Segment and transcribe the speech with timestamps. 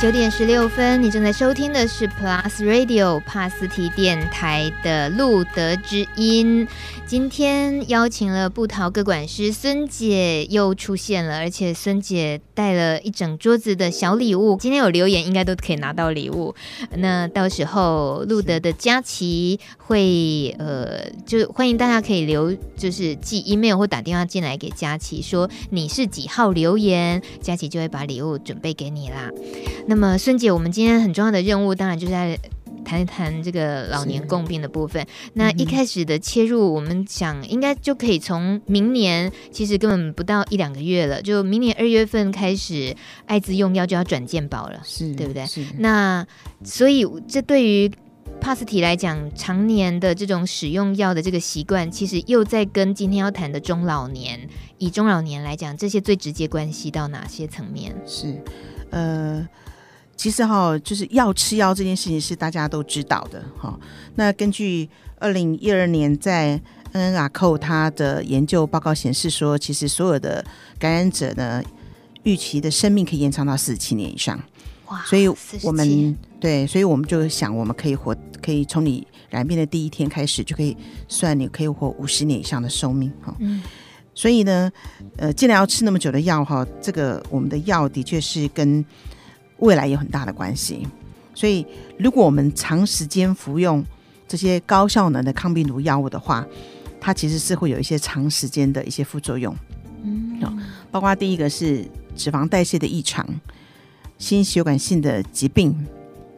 [0.00, 6.66] 九点十六分，你正在收听的是 Plus Radio 帕斯提电台的路德之音。
[7.04, 14.56] 今天邀请了布桃歌管师孙姐又出现了，而且孙姐带了一整桌子的小礼物。
[14.58, 16.54] 今天有留言，应该都可以拿到礼物。
[16.96, 29.30] 那到时候路德的佳琪会呃，就欢迎大家可以留，就是寄 email 或打电话进来给佳琪，说你是几号留言，佳琪就会把礼物准备给你啦。
[29.90, 32.38] 那么孙姐，我们今天很重要的任务，当然就是在
[32.84, 35.04] 谈一谈这个老年共病的部分。
[35.32, 42.94] 那一开始的切入，我们想应该就可以从明年，其实根本不到一两个月了，就明年二月份开始，
[43.26, 45.44] 艾滋用药就要转健保了，是对不对？
[45.44, 45.66] 是。
[45.78, 46.24] 那
[46.62, 47.90] 所以这对于
[48.40, 54.48] 帕斯提来讲，常年的这种使用药的这个习惯，其实又在跟今天要谈的中老年，
[54.78, 57.92] 以中老年来讲，这些最直接关系到哪些层面？
[58.06, 58.40] 是，
[58.90, 59.48] 呃。
[60.20, 63.74] 其实哈，就是药吃药这件事情是大家都知道的哈。
[64.16, 66.60] 那根据二零一二年在
[66.92, 70.44] NNRCoV 它的研究报告显示说，其实所有的
[70.78, 71.62] 感染者呢，
[72.24, 74.38] 预期的生命可以延长到四十七年以上。
[74.88, 75.02] 哇！
[75.06, 75.26] 所以
[75.62, 80.76] 我们对，所以我们就想，我们可以活，可以从你染病的第一天开始，就可以
[81.08, 83.34] 算你可以活五十年以上的寿命哈。
[83.38, 83.62] 嗯。
[84.14, 84.70] 所以呢，
[85.16, 88.84] 呃，既然要吃那么久的药哈，这个我们的药的确是跟
[89.60, 90.86] 未来有很大的关系，
[91.34, 91.64] 所以
[91.98, 93.84] 如果我们长时间服用
[94.26, 96.46] 这些高效能的抗病毒药物的话，
[97.00, 99.54] 它其实是会有一些长时间的一些副作用。
[100.02, 100.40] 嗯，
[100.90, 101.84] 包括第一个是
[102.16, 103.26] 脂肪代谢的异常、
[104.18, 105.86] 心血管性的疾病，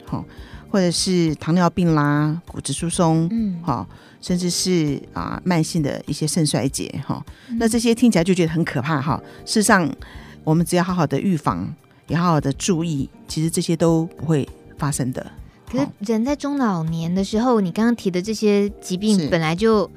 [0.05, 0.25] 好，
[0.69, 3.87] 或者是糖尿病啦、骨质疏松，嗯，好，
[4.19, 7.25] 甚至是啊慢性的一些肾衰竭，哈，
[7.57, 9.21] 那这些听起来就觉得很可怕，哈。
[9.45, 9.89] 事实上，
[10.43, 11.73] 我们只要好好的预防。
[12.13, 15.31] 也好好的注意，其实这些都不会发生的。
[15.67, 19.89] 可是人在中老年的时候，你刚刚提的这些疾病本来就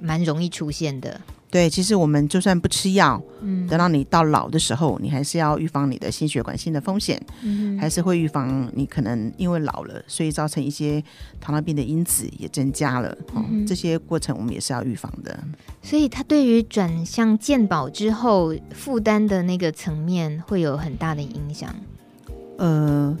[0.00, 1.20] 蛮容易出现的。
[1.54, 11.00] 对，其实我们就算不吃药，嗯，等到你到老的时候，你还是要预防你的心血管性的风险，嗯，还是会预防你可能因为老了，所以造成一些
[11.40, 15.38] 糖尿病的因子也增加了，哦，嗯，这些过程我们也是要预防的。
[15.80, 21.72] 所以，它对于转向健保之后负担的那个层面会有很大的影响。
[22.58, 23.16] 呃。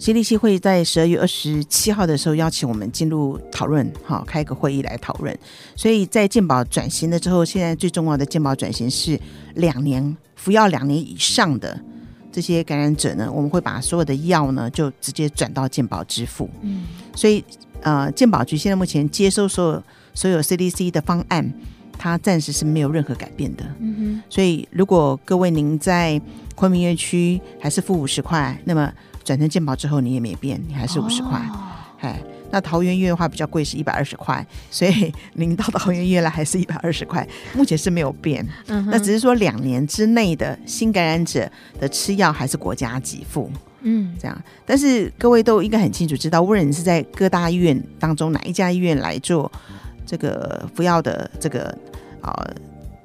[0.00, 5.38] CDC 会在十二月二十七号的时候邀请我们进入讨论，哈，开个会议来讨论。
[5.76, 9.20] 所以在健保转型了之后，现在最重要的健保转型是
[9.56, 11.78] 两年服药两年以上的
[12.32, 16.48] 这些感染者呢，我们会把所有的药呢就直接转到健保支付。
[16.62, 16.84] 嗯，
[17.14, 17.44] 所以
[17.82, 19.82] 呃，健保局现在目前接收所有
[20.14, 21.52] 所有 CDC 的方案，
[21.98, 23.66] 它暂时是没有任何改变的。
[23.78, 26.18] 嗯哼，所以如果各位您在
[26.54, 28.90] 昆明园区还是付五十块，那么
[29.24, 31.40] 转成健保之后，你也没变，你还是五十块。
[32.00, 38.46] 哎、哦，那桃园医院的话比较贵，是一百二十块， 所以您到桃园医院来还是一百二十块，目前是没有变。
[38.68, 43.50] 嗯，那只是说两年之内的新感染者的吃药还是国家给付。
[43.82, 44.42] 嗯，这样。
[44.64, 49.50] 但是各位都应该很清楚知道，无论你是在各大医院当中哪一家医院来做
[50.06, 51.76] 这个服药的这个
[52.22, 52.32] 呃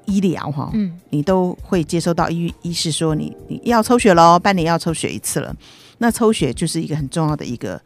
[0.05, 5.53] 医疗哈，嗯，你都会接收到医医师说你你要抽血喽，半年要抽血一次了。
[5.97, 7.81] 那抽血就是一个很重要的一个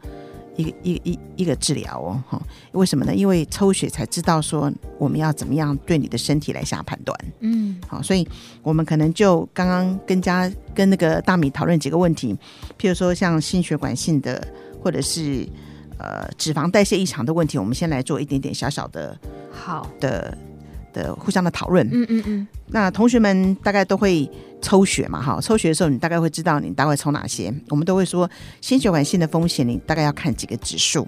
[0.55, 2.41] 一个一一一个治疗哦，哈，
[2.73, 3.13] 为什么呢？
[3.13, 8.27] 因为抽血才知道说我们要怎么样对你的身体来下判断，嗯，好，所以
[8.61, 12.35] 我们可能就刚刚跟家跟那个大米讨论几个问题，
[12.79, 14.45] 譬如说像心血管性的
[14.81, 15.47] 或者是
[15.97, 19.17] 呃脂肪代谢异常的问题，我们先来做一点点小小的
[19.51, 19.89] 好。
[19.99, 20.37] 的。
[20.91, 24.27] 的互相的讨论，嗯嗯嗯，那同学们大概都会
[24.61, 28.29] 抽血嘛，哈，抽血的时候你大概会知道你大概抽哪些，我们都会说
[28.61, 31.07] 心血管性的风险，你大概要看几个指数。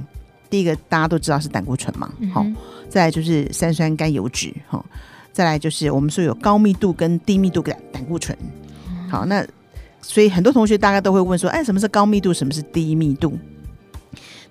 [0.49, 2.55] 第一个大家都知道是胆固醇嘛，好、嗯，
[2.89, 4.83] 再来就是三酸甘油脂，哈，
[5.31, 8.37] 再来就是我们说有高密度跟低密度的胆固醇，
[9.09, 9.45] 好，那
[10.01, 13.39] 所以很多同学大概都会问说，哎，什么是高密度，什么是低密度？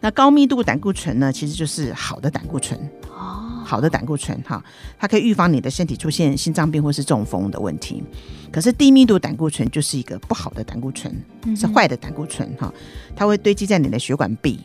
[0.00, 2.80] 那高密度胆固醇呢，其实就是好的胆固醇。
[3.70, 4.60] 好的胆固醇哈，
[4.98, 8.02] 它可以预防你的身体出现心脏病或是中风的问题。
[8.50, 11.14] 可是低密度胆固醇就是一个不好的胆固醇，
[11.54, 12.74] 是坏的胆固醇哈，
[13.14, 14.58] 它会堆积在你的血管壁，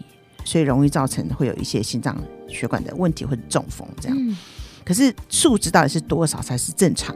[0.44, 2.18] 所以容易造成会有一些心脏
[2.48, 4.38] 血管的问题或者中风这样。
[4.84, 7.16] 可是数值到底是多少才是正常？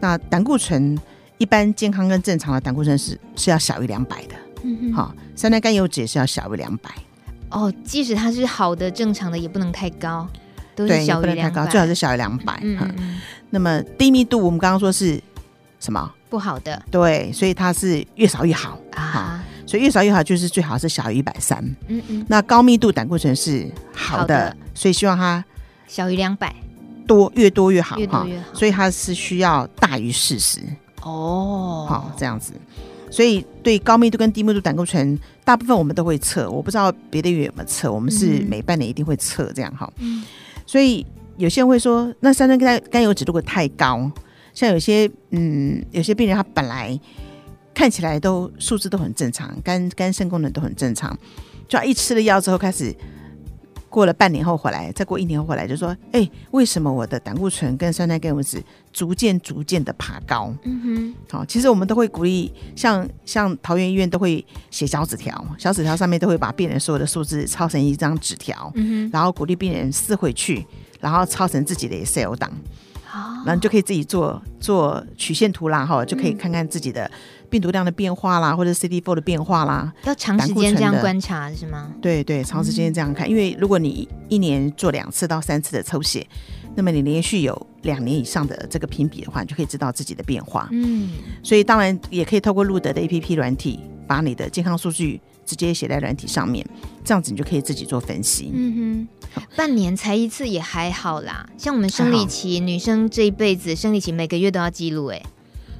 [0.00, 0.98] 那胆固醇
[1.38, 6.90] 一般健康跟正常的胆固醇是是要小于两百的，嗯，好，三酸甘油酯也是要小于两百。
[7.48, 10.28] 哦，即使它是好的正常的，也不能太高。
[10.74, 12.58] 对，也不能太高，最好是小于两百。
[12.62, 15.20] 嗯，那么低密度，我们刚刚说是
[15.80, 16.12] 什么？
[16.28, 16.82] 不好的。
[16.90, 19.44] 对，所以它是越少越好啊。
[19.66, 21.58] 所以越少越好，就是最好是小于一百三。
[21.88, 25.42] 嗯嗯，那高密度胆固醇是好的，好的所以希望它
[25.88, 26.54] 小于两百，
[27.06, 28.44] 多越多越好，越多越好。
[28.52, 30.60] 所以它是需要大于四十。
[31.02, 32.52] 哦，好，这样子。
[33.10, 36.50] 所以对高密度跟低密度胆固醇，大部分我们都会测。
[36.50, 39.90] 我不知道别的医院有没有测，我们是每半年一定会测这样哈。
[39.98, 40.22] 嗯，
[40.66, 41.06] 所以
[41.36, 44.10] 有些人会说，那三酸甘甘油脂如果太高，
[44.52, 46.98] 像有些嗯，有些病人他本来。
[47.76, 51.18] 看起来都数字都很正常，肝肝肾功能都很正常，
[51.66, 52.94] 就一吃了药之后，开始
[53.94, 58.60] 过了半年后回来，再过一年后回来，就说：“哎、欸，为什么我的胆固醇跟三酸甘油酯
[58.92, 70.66] 逐渐逐渐的爬高？”嗯哼，好，其实我们都会鼓励，像像桃园医院都会写小纸条，小纸条上面都会把病人所有的数字抄成一张纸条，嗯哼，然后鼓励病人撕回去，
[70.98, 72.56] 然后抄成自己的 Excel 档，好，
[73.44, 77.10] 然后你就可以自己做做曲线图啦，哈，就可以看看自己的。
[77.50, 81.88] 病毒量的变化啦，或者 CD4 的变化啦，要长时间这样观察是吗？
[82.02, 86.26] 对对，长时间这样看，嗯，因为如果你一年做两次到三次的抽血，
[86.74, 90.68] 那么你连续有两年以上的这个评比的话，你就可以知道自己的变化。
[90.72, 91.10] 嗯，
[91.44, 93.78] 所以当然也可以透过路德的 APP 软体，
[94.08, 96.66] 把你的健康数据直接写在软体上面，
[97.04, 98.50] 这样子你就可以自己做分析。
[98.54, 105.22] 嗯哼，半年才一次也还好啦，像我们生理期，女生这一辈子生理期每个月都要记录，哎。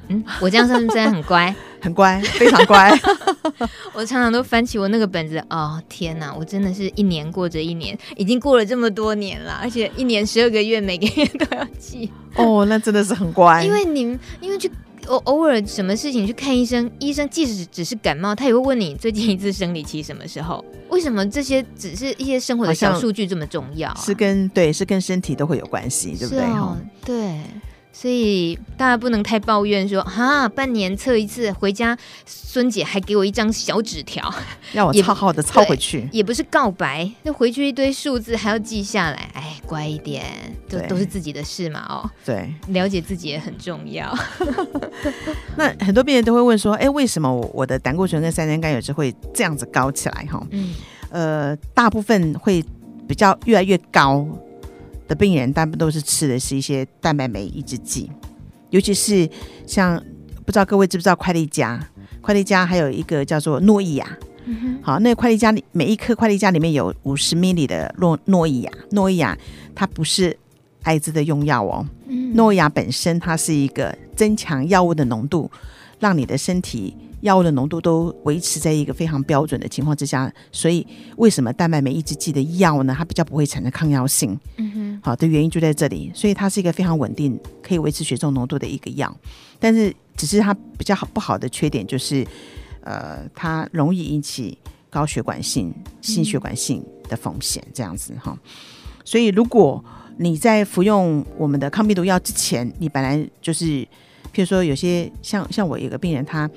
[0.07, 1.57] 嗯，我这样算不算很乖？
[1.81, 2.93] 很乖，非常乖。
[3.95, 12.11] 我常常都翻起我那个本子，哦天哪，我真的是一年过着一年，已经过了这么多年了，而且一年十二个月，每个月都要记。
[12.37, 13.65] 哦，那真的是很乖。
[13.65, 14.71] 因为你们，因为去
[15.07, 20.65] 偶偶尔什么事情去看医生，医生即使只是感冒，他也会问你最近一次生理期什么时候？
[20.91, 24.01] 为什么这些只是一些生活的小数据这么重要啊？
[24.01, 26.45] 是跟对，是跟身体都会有关系，对不对？
[26.45, 27.41] 哦，对。
[27.97, 31.97] 所以大家不能太抱怨说，哈半年测一次，回家
[32.27, 34.35] 孙姐还给我一张小纸条，
[34.73, 40.25] 要我抄好的抄回去，也不是告白，那回去一堆数字还要记下来，哎，乖一点，
[40.69, 44.13] 都都是自己的事嘛，哦，对，了解自己也很重要。
[45.57, 50.27] 那很多病人都会问说，哎，为什么我我的胆固醇跟三酸甘油酯会这样子高起来？
[50.29, 50.75] 哈，嗯，
[51.11, 52.61] 呃，大部分会
[53.07, 54.27] 比较越来越高。
[55.07, 58.11] 的病人大部分都是吃的是一些蛋白酶抑制剂，
[58.71, 59.29] 尤其是
[59.67, 60.03] 像
[60.45, 61.87] 不知道各位知不知道快利佳，
[62.21, 69.37] 快利佳还有一个叫做诺伊亚，嗯，好，那个快递家里每一颗快递家里面有五十 ml 的诺诺伊亚，诺伊亚
[69.75, 70.37] 它不是
[70.83, 71.87] 艾滋的用药哦，
[72.35, 75.51] 诺伊亚本身它是一个增强药物的浓度，
[75.99, 76.97] 让你的身体。
[77.25, 80.87] 药物的浓度都维持在一个非常标准的情况之下，所以
[81.17, 82.95] 为什么蛋白酶抑制剂的药呢？
[82.97, 84.39] 它比较不会产生抗药性。
[84.59, 89.11] 嗯哼，好的原因就在这里，所以它是一个非常稳定，可以维持血中浓度的一个药。
[89.59, 92.27] 但是，只是它比较好不好的缺点就是，
[92.83, 94.59] 呃，它容易引起
[94.91, 98.39] 高血管性、心血管性的风险，这样子哈。
[99.03, 99.83] 所以，如果
[100.19, 106.51] 你在服用我们的抗病毒药之前，你本来就是，譬如说有些像像我有个病人他。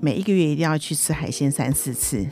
[0.00, 2.26] 每一个月一定要去吃海鲜三四次，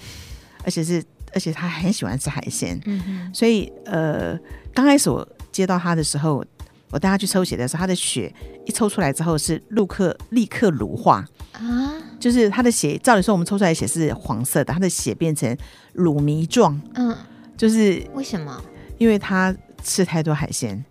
[0.65, 1.03] 而且是
[1.33, 4.39] 而且他很喜欢吃海鲜，嗯，所以呃，
[4.73, 6.45] 刚开始我接到他的时候，
[6.91, 8.33] 我带他去抽血的时候，他的血
[8.67, 11.25] 一抽出来之后是立刻立刻乳化。
[11.53, 15.57] 啊，就是他的血，照理说我们抽出来的血是黄色的，他的血变成
[15.93, 17.17] 乳糜状，嗯，
[17.57, 18.63] 就是为什么？
[18.99, 20.85] 因为他吃太多海鲜，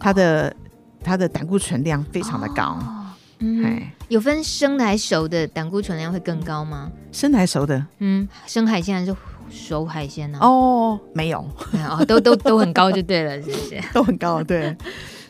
[0.00, 0.54] 他的、哦、
[1.02, 2.64] 他的胆固醇量非常的高。
[2.64, 3.02] 哦
[3.38, 6.90] 嗯，有分生的还熟的，胆固醇量会更高吗？
[7.12, 7.86] 生的还熟的？
[7.98, 9.14] 嗯，生海鲜还是
[9.50, 10.38] 熟海鲜呢？
[10.40, 11.38] 哦，没有，
[11.88, 13.80] 哦，都都都很高就对了，是不是？
[13.92, 14.74] 都很高，对。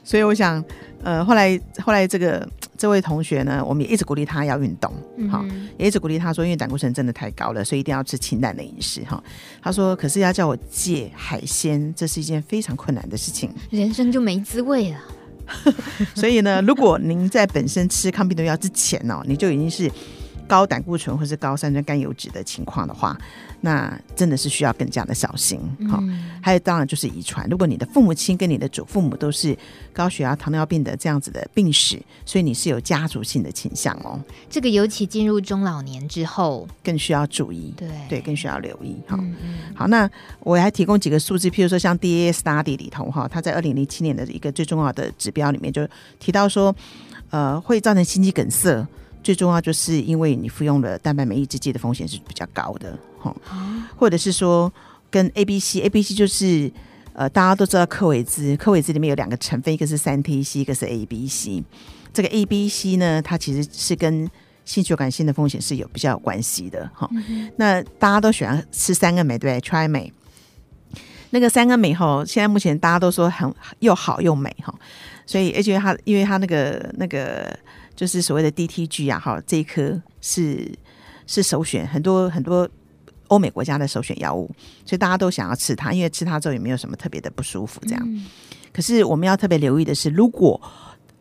[0.04, 0.62] 所以我想，
[1.02, 2.48] 呃，后来后来这个
[2.78, 4.88] 这位同学呢，我们也一直鼓励他要运动，
[5.28, 9.20] 好、嗯，也一直鼓励他说，因为胆固醇真的太高了，所以一定要吃清淡的饮食，哈。
[9.60, 14.98] 他说，可是要叫我戒海鲜，这是一件非常困难的事情，人生就没滋味了。
[16.14, 19.90] 所以呢，如果您在本身吃抗病毒药之前呢、哦，你就已经是
[20.46, 23.16] 高胆固醇或是高三酸甘油脂的情况的话，
[23.60, 25.58] 那真的是需要更加的小心。
[25.88, 29.56] 好、嗯，还有当然就是遗传，如果你的父母亲跟你的祖父母都是
[29.92, 34.20] 高血压、糖尿病的这样子的病史，所以你是有家族性的倾向哦。
[34.48, 37.74] 这个尤其进入中老年之后，更需要注意。
[37.76, 38.96] 对对，更需要留意。
[39.08, 40.08] 好、嗯嗯，好，那
[40.40, 45.86] 我还提供几个数字，譬如说像 DAS study 里头哈，它在二零零七年的一个最重要的指标里面就
[46.18, 46.74] 提到说，
[47.30, 48.86] 呃，会造成心肌梗塞。
[49.26, 53.34] 最重要就是因为你服用了蛋白酶抑制剂的风险是比较高的，哈，
[53.96, 54.72] 或者是说
[55.10, 56.70] 跟 A B C A B C 就是
[57.12, 61.64] 呃大家都知道科维兹，科维兹里面有两个成分，一个是三 T C，一个是 A B C。
[62.12, 64.30] 这个 A B C 呢，它其实是跟
[64.64, 67.10] 心血管性的风险是有比较有关系的哈。
[67.56, 70.12] 那大家都喜欢吃三个酶，对，Try 美。
[71.30, 74.72] 那个三个美哈，现在目前大家都说很又好又美哈，
[75.26, 77.58] 所以而且它因为它那个那个
[77.96, 80.70] 就是所谓的 DTG 啊哈，这一颗是
[81.26, 82.68] 是首选，很多很多
[83.28, 84.48] 欧美国家的首选药物，
[84.84, 88.02] 所以大家都想要吃它，因为吃它之后也没有什么特别的不舒服这样。
[88.06, 88.26] 嗯、
[88.72, 90.60] 可是我们要特别留意的是，如果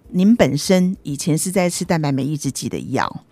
[0.10, 3.24] 您本身以前是在吃蛋白酶抑制剂的药，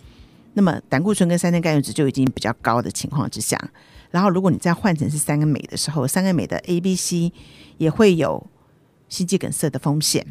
[0.54, 3.58] 那么胆固醇跟三酸甘油酯就已经比较高的情况之下。
[4.10, 7.32] 然后，如果你再换成是三个镁的时候，三个镁的 A、B、C
[7.78, 8.46] 也会有
[9.08, 10.24] 心肌梗塞的风险，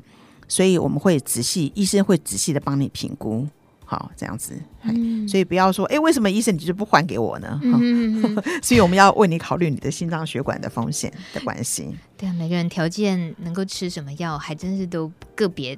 [0.53, 3.47] 所以我们会仔细，医生会仔细的帮你评估，
[3.85, 4.53] 好这样子。
[4.83, 7.59] 嗯、所以不要说，哎，为什么医生你就不还给我呢？
[7.63, 8.21] 嗯、
[8.61, 11.87] 所以我们要为你考虑你的心脏血管的风险的关系。
[12.15, 15.75] 对啊，每个人条件能够吃什么药，还真是都个别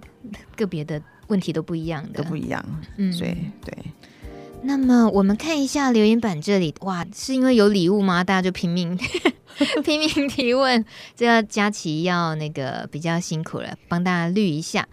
[0.58, 2.62] 个别的问题都不一样的，都不一样。
[2.98, 3.74] 嗯，所以对。
[4.63, 8.25] 那么我们看一下留言板这里，哇，是因为有礼物吗？
[8.25, 9.00] 大家就拼命
[9.83, 10.83] 拼命提问，
[11.15, 14.88] 这要佳琪要那个比较辛苦了，帮大家捋一下。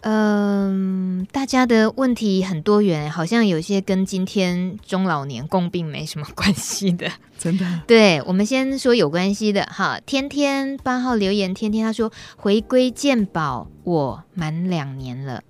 [0.00, 7.08] 嗯，大家的问题很多元，好像有些跟今天中老年共病没什么关系的，
[7.38, 7.64] 真的。
[7.86, 10.00] 对，我们先说有关系的哈。
[10.04, 15.42] 天天八号留言，天天他说回归健保，我满两年了，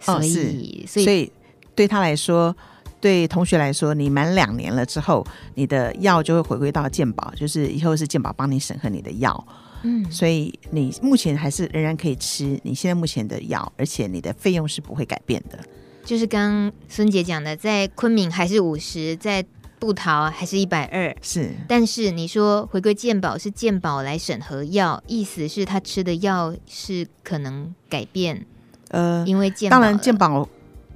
[0.00, 1.04] 所以、哦、所以。
[1.04, 1.32] 所以
[1.74, 2.56] 对他来说，
[3.00, 9.46] 对同学来说，你满两年了之后，你的药就会回归到健保，就是以后是健保帮你审核你的药。
[9.82, 15.58] 嗯，所以你目前还是仍然可以吃你现在目前的药，而且你的费用是不会改变的。
[16.04, 19.44] 就是刚刚孙姐讲的，在昆明还是五十，在
[19.78, 21.14] 布桃还是一百二。
[21.22, 28.44] 是，但是你说回归健保是健保来审核药，意思是他吃的药是可能改变。
[28.88, 30.48] 呃，因为健保，当然健保。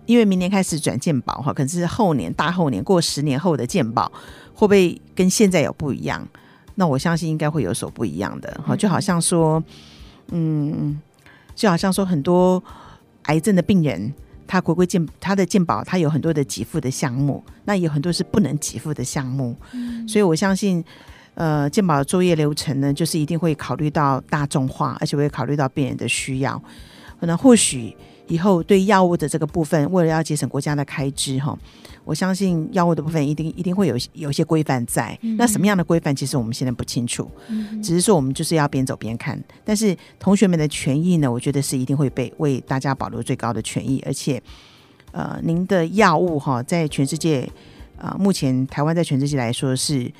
[0.07, 4.11] 因为明年开始转健保哈，可是后年大后年过十年后的健保
[4.53, 6.27] 会不会跟现在有不一样？
[6.75, 9.63] 那我相信应该会有所不一样的哈，就好像说，
[10.29, 10.99] 嗯，
[11.55, 12.63] 就好像说很多
[13.25, 14.13] 癌症的病人，
[14.47, 19.55] 他回归健他的健保，他有很多的给付的项目，那有很多是不能给付的项目，
[20.09, 20.83] 所以我相信，
[21.35, 26.61] 呃，健保的作业流程呢，就是一定会考虑到大众化，而且会考虑到病人的需要，
[27.21, 27.97] 可能或许。
[28.33, 31.55] 以后对药物的这个部分，为了要节省国家的开支，哈，
[32.03, 35.19] 我相信药物的部分一定一定会有有一些规范在。
[35.21, 39.39] 嗯、那什么样的规范，其实我们现在不清楚，嗯、只是说我们就是要边走边看。
[39.67, 44.03] 但是同学们的权益呢，我觉得是一定会被为大家保留最高的权益。
[44.07, 44.43] 而且，
[45.11, 47.43] 呃，您的药物哈，在全世界
[47.99, 50.11] 啊、呃，目前台湾在全世界来说是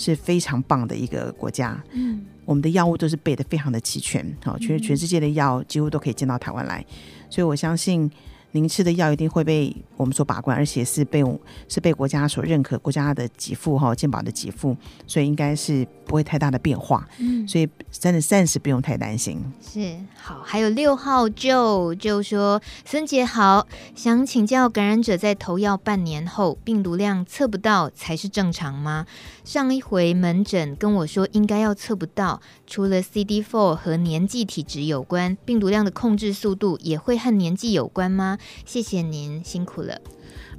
[0.00, 1.78] 是非常棒的一个国家。
[1.92, 6.82] 嗯，我们的药物都是备的非常的齐全，哈，全全世界的药几乎都可以进到台湾来。
[7.28, 8.10] 所以我相信
[8.52, 11.22] 您吃的药一定会被我们所把关，而且是被
[11.68, 14.74] 是被国家所认可，国家的给付哈，健保的给付，
[15.06, 17.06] 所以应该是不会太大的变化。
[17.18, 19.38] 嗯，所以真的暂时不用太担心。
[19.62, 29.06] 是好，还有六号就就说孙姐好，想请教感染者在投药半年后病毒量测不到才是正常吗？
[29.50, 38.38] 上一回门诊跟我说应该要测不到，除了 CD4 和年纪体质有关，病毒量的控制速度也会和年纪有关吗？
[38.64, 40.00] 谢谢您，辛苦了。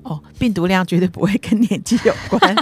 [0.04, 2.54] 哦，病毒量绝对不会跟年纪有关。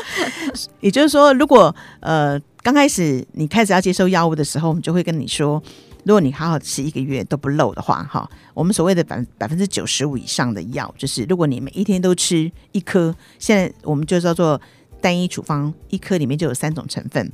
[0.80, 5.62] 也就是说，如果呃刚开始你开始要接受药物的时候，我们就会跟你说，
[6.04, 14.58] 如果你好好吃一个月都不漏的话，哈，我们所谓的百百分之九十五以上的药，就是如果你每一天都吃一颗，现在我们就叫做。
[15.00, 17.30] 单一处方一颗里面就有三种成分，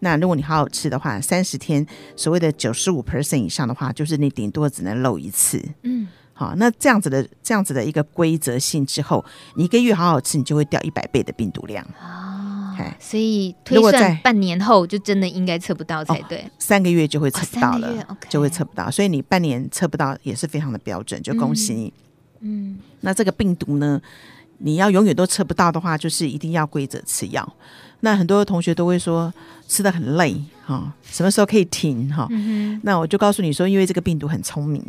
[0.00, 5.62] 那如果你好好吃的话，三十天所谓的九十五 percent 以上的话，就是你顶多只能漏一次。
[5.82, 9.24] 嗯，好，那这样子的这样子的一个规则性之后，
[9.56, 11.82] 你一个月好好吃，你就会掉一百倍的病毒量。
[12.02, 16.38] 哦，所以推算半年后就真的应该测不到才对。
[16.38, 21.92] 哦，三个月就会测不到了，哦 okay，就会测不到，所以你半年测不到也是非常的标准，就恭喜你。
[22.40, 24.02] 嗯，嗯那这个病毒呢？
[24.58, 27.46] 你要永远都测不到的话，就是一定要规则吃药。
[28.00, 29.32] 那很多同学都会说
[29.66, 32.26] 吃的很累哈，什么时候可以停哈？
[32.30, 34.82] 嗯、那我就告诉你说，因为这个病毒很聪明，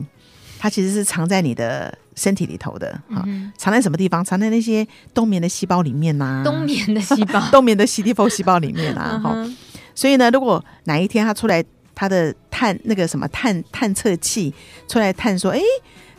[0.60, 4.24] 它其实是藏在你的身体里头的哈，嗯、藏在什么地方？
[4.24, 9.17] 藏在那些冬眠的细胞里面呐、啊，冬眠的细胞， 冬眠的 CD4 细胞里面啊。
[9.24, 9.36] 哈、
[9.93, 14.53] 所以呢，如果哪一天它出来，它的探那个什么探探测器
[14.89, 15.60] 出来探说，哎。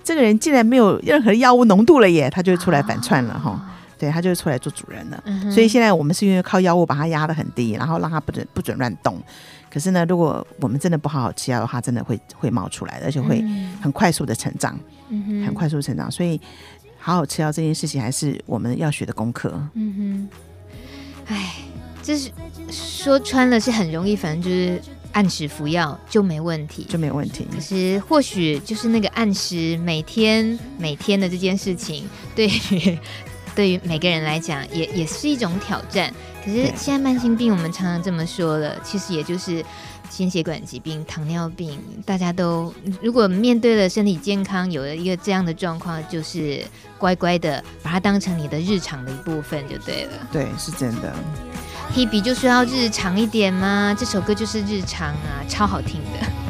[0.07, 3.51] 这个人竟然没有任何药物浓度了耶，他就出来反串了哈。
[3.51, 3.61] 哦、
[3.99, 5.21] 对，他就会出来做主人了。
[5.27, 9.21] 嗯、所以现在我们是因为靠药物把它压得很低，然后让它不准不准乱动。
[9.69, 13.45] 可是呢，如果我们真的不好好吃药的话，真的会会冒出来的，而且会
[13.83, 14.79] 很快速的成长，
[15.11, 16.11] 嗯、哼很快速成长。
[16.11, 16.41] 所以。
[16.99, 19.55] 好好吃药这件事情，还是我们要学的功课。
[19.75, 20.29] 嗯
[21.29, 21.53] 哼，哎，
[22.03, 22.33] 就是
[22.69, 24.83] 说穿了是很容易，反正就是
[25.17, 27.47] 按时服药就没问题，就没有问题。
[27.51, 32.99] 可是或许就是那个按时每天每天的这件事情，对于
[33.57, 36.13] 对于每个人来讲，也也是一种挑战。
[36.45, 39.65] 可是现在慢性病，我们常常这么说了，其实也就是。
[40.09, 46.63] 心血管疾病、糖尿病，大家都如果面对了身体健康，有了一个这样的状况，就是
[46.97, 50.13] 乖乖的把它当成你的日常的一部分就对了。
[50.31, 51.13] 对，是真的。
[51.95, 56.46] Hebe 就说要日常一点嘛，这首歌就是日常啊，超好听的。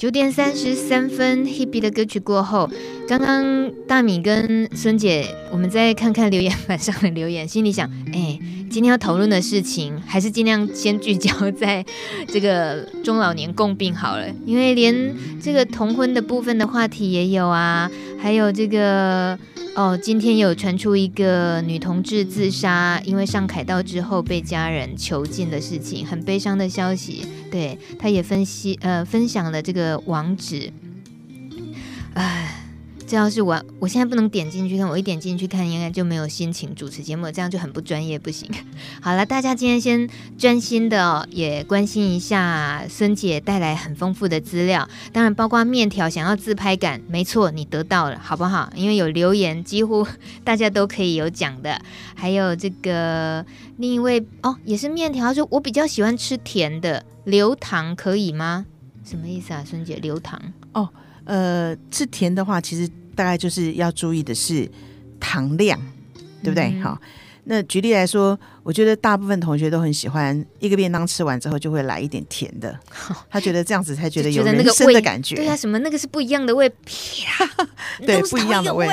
[0.00, 2.70] 九点三十三分，Hebe 的歌曲过后，
[3.06, 8.38] 刚刚大米跟孙姐，我们再看看留言 板上的留言，心里想，哎，
[8.70, 11.84] 今天要讨论的事情，还是尽量先聚焦在
[12.28, 15.12] 这个中老年共病好了，因为连
[15.42, 19.38] 这个同婚的部分的话题也有啊，还有这个。
[19.76, 27.24] 哦，今天有传出一个女同志自杀，因为上凯道之后被家人囚禁的事情，很悲伤的消息。
[27.52, 30.72] 对，他也分析呃分享了这个网址，
[32.14, 32.59] 唉。
[33.10, 38.48] 这要是我，我现在不能点进去看，我一点进去看，应该就没有心情主持节目，这样就很不专业，不行。
[39.02, 48.70] 好了，大家今天先专心的、哦、也关心一下孙姐带来很丰富的资料，当然包括面条想要自拍感，没错，你得到了，好不好？
[48.76, 50.06] 因为有留言，几乎
[50.44, 51.82] 大家都可以有讲的。
[52.14, 53.44] 还有这个
[53.78, 58.66] 另一位哦，也是面条，说我比较喜欢吃甜的，留糖可以吗？
[59.04, 59.96] 什么意思啊，孙姐？
[59.96, 60.40] 留糖？
[60.74, 60.88] 哦，
[61.30, 62.90] 呃，吃甜的话，其实。
[63.12, 64.66] 大概就是要注意的是
[65.18, 65.78] 糖量，
[66.42, 66.80] 对不对？
[66.80, 67.08] 好、嗯，
[67.44, 72.74] 那举例来说，我觉得大部分同学都很喜欢一个便当吃完之后就会来一点甜的，
[73.28, 75.34] 他觉得这样子才觉得有人生的感觉。
[75.34, 76.72] 对啊，什么那个是不一样的味，
[78.06, 78.88] 对，不一样的味，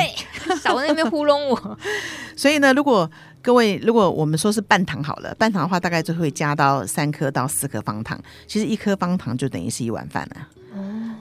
[0.61, 1.79] 少在那边糊弄我。
[2.35, 3.09] 所以呢，如果
[3.47, 10.47] 各位如果我们说是半糖好了，半糖的话大概就会加到三颗到四颗方糖，其实一颗方糖就等于是一碗饭了。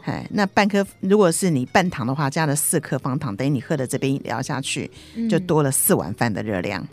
[0.03, 4.91] 哎，那半颗，如果是你半糖的话，加了四颗方糖，等于你喝的这杯饮料下去，
[5.31, 6.85] 就多了四碗饭的热量。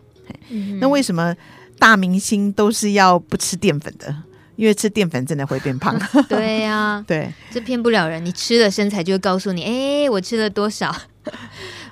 [0.50, 0.78] 嗯。
[0.80, 1.36] 那为什么
[1.80, 4.16] 大明星都是要不吃淀粉的？
[4.56, 6.00] 因为吃淀粉真的会变胖。
[6.30, 8.24] 对呀、啊， 对，这骗不了人。
[8.24, 10.96] 你吃了身材就会告诉你，哎，我吃了多少。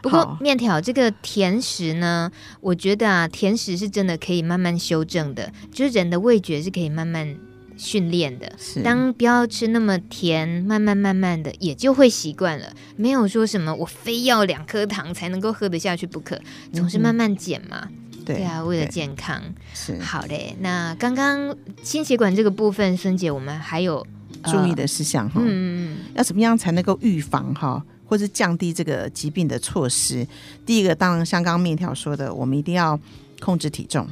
[0.02, 7.38] 不过面条这个甜食呢，我觉得啊，甜食是真的可以慢慢修正的，就是人的味觉是可以慢慢。
[7.78, 12.72] 训练的，是当不要吃那么甜，慢慢慢慢的也就会习惯了。
[12.96, 16.40] 没有说什么我非要两颗糖才能够喝得下去不可，
[16.72, 17.88] 总是慢慢减嘛。
[17.90, 19.42] 嗯、对，啊，为了健康。
[19.74, 20.56] 是好嘞。
[20.60, 24.06] 那刚刚心血管这个部分，孙姐，我们还有
[24.44, 25.42] 注意的事项哈。
[25.44, 30.28] 嗯嗯，要怎么样才能够预防哈，或是降低这个疾病的措施？
[30.66, 33.00] 第一个，当然像刚刚面条说的，我们一定要
[33.40, 34.06] 控制体重。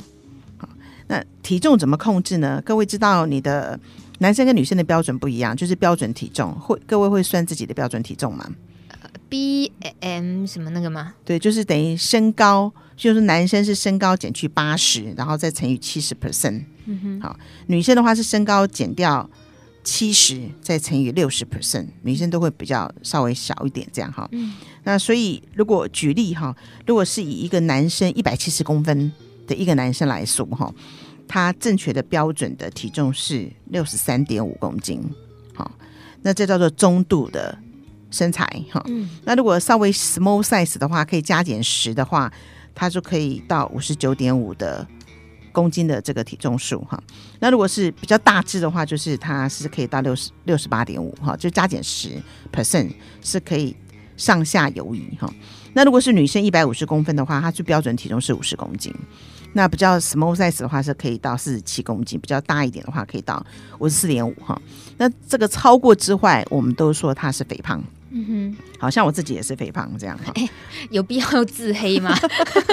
[1.07, 2.61] 那体重怎么控制呢？
[2.65, 3.77] 各位知道你的
[4.19, 8.49] 男生跟女生的标准不一样，就是标准体重会，各位会算自己的标准体重吗
[9.27, 11.15] ？B M 什么那个吗？
[11.25, 16.63] 对，就是等于身高，就是男生是身高减去八十，然后再乘以七十 percent。
[16.85, 19.29] 嗯哼，好，女生的话是身高减掉
[19.89, 24.27] 七十，再乘以六十 percent，女生都会比较稍微小一点，这样哈。
[24.31, 29.11] 嗯，那所以如果举例哈，如果是以一个男生一百七十公分。
[29.49, 30.71] 的一个男生来说，哈，
[31.27, 35.01] 他正确的标准的体重是六十三点五公斤，
[35.55, 35.71] 好，
[36.21, 37.57] 那这叫做中度的
[38.11, 42.31] 身材，哈，嗯，那如果稍微 small size 的话，可以加减十的话，
[42.75, 44.87] 他就可以到五十九点五的
[45.51, 47.01] 公斤的这个体重数，哈，
[47.39, 52.09] 那如果是比较大只的话，就是它是可以到六十六十八点五，哈，就加减十
[52.51, 53.75] percent 是可以
[54.17, 55.31] 上下游移，哈，
[55.73, 58.93] 那如果是女生一百五十公分的话，她最标准体重是五十公斤。
[59.53, 63.43] 那比较 small size 的话是可以到四十七公斤，比较大一点的话可以到
[63.79, 64.61] 五十四点五哈。
[64.97, 67.83] 那这个超过之外，我们都说它是肥胖。
[68.11, 70.31] 嗯哼，好像我自己也是肥胖这样哈。
[70.35, 70.49] 欸，
[70.89, 72.15] 有必要自黑吗？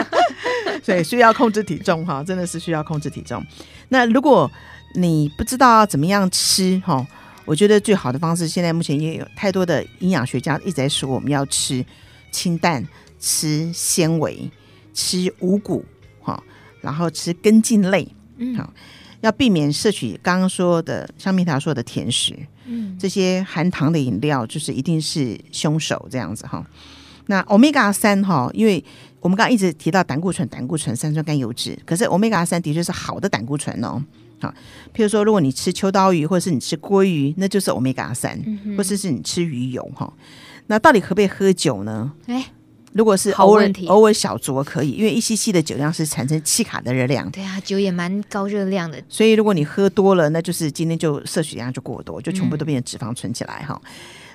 [0.82, 3.44] 所以需要控制体重哈，真的是需要控制体重。
[3.88, 4.50] 那如果
[4.94, 7.06] 你不知道怎么样吃哈，
[7.44, 11.84] 我觉得最好的方式，现在目前也有太多的营养学家一直在说，我们要吃
[12.30, 12.86] 清淡，
[13.18, 14.50] 吃纤维，
[14.94, 15.84] 吃五谷
[16.20, 16.42] 哈。
[16.82, 18.72] 然后吃根茎类，嗯，好，
[19.26, 22.32] 要避免摄取刚刚说的像蜜桃说的甜食，
[22.66, 26.64] 嗯，这些含糖的饮料就是一定是凶手这样子哈。
[27.26, 28.82] 那欧米伽三哈，因为
[29.18, 34.00] 我们刚刚一直提到胆固醇、胆固醇、三酸甘油脂，可是欧米伽三的确是好的胆固醇哦。
[34.38, 34.48] 好，
[34.94, 38.40] 譬如说，如果你吃秋刀鱼，或者是你吃鲑鱼，那就是欧米伽三，
[38.76, 40.12] 或者是你吃鱼油哈。
[40.68, 42.12] 那到底可不可以喝酒呢？
[42.26, 42.46] 哎，
[42.96, 47.30] 如果是偶尔偶尔小酌可以，因为一 cc 的酒量是产生七卡的热量。
[47.30, 49.00] 对啊，酒也蛮高热量的。
[49.08, 53.80] 所以如果你喝多了，那就是今天就摄取量就过多，就全部都变成脂肪存起来哈。
[53.84, 53.90] 嗯、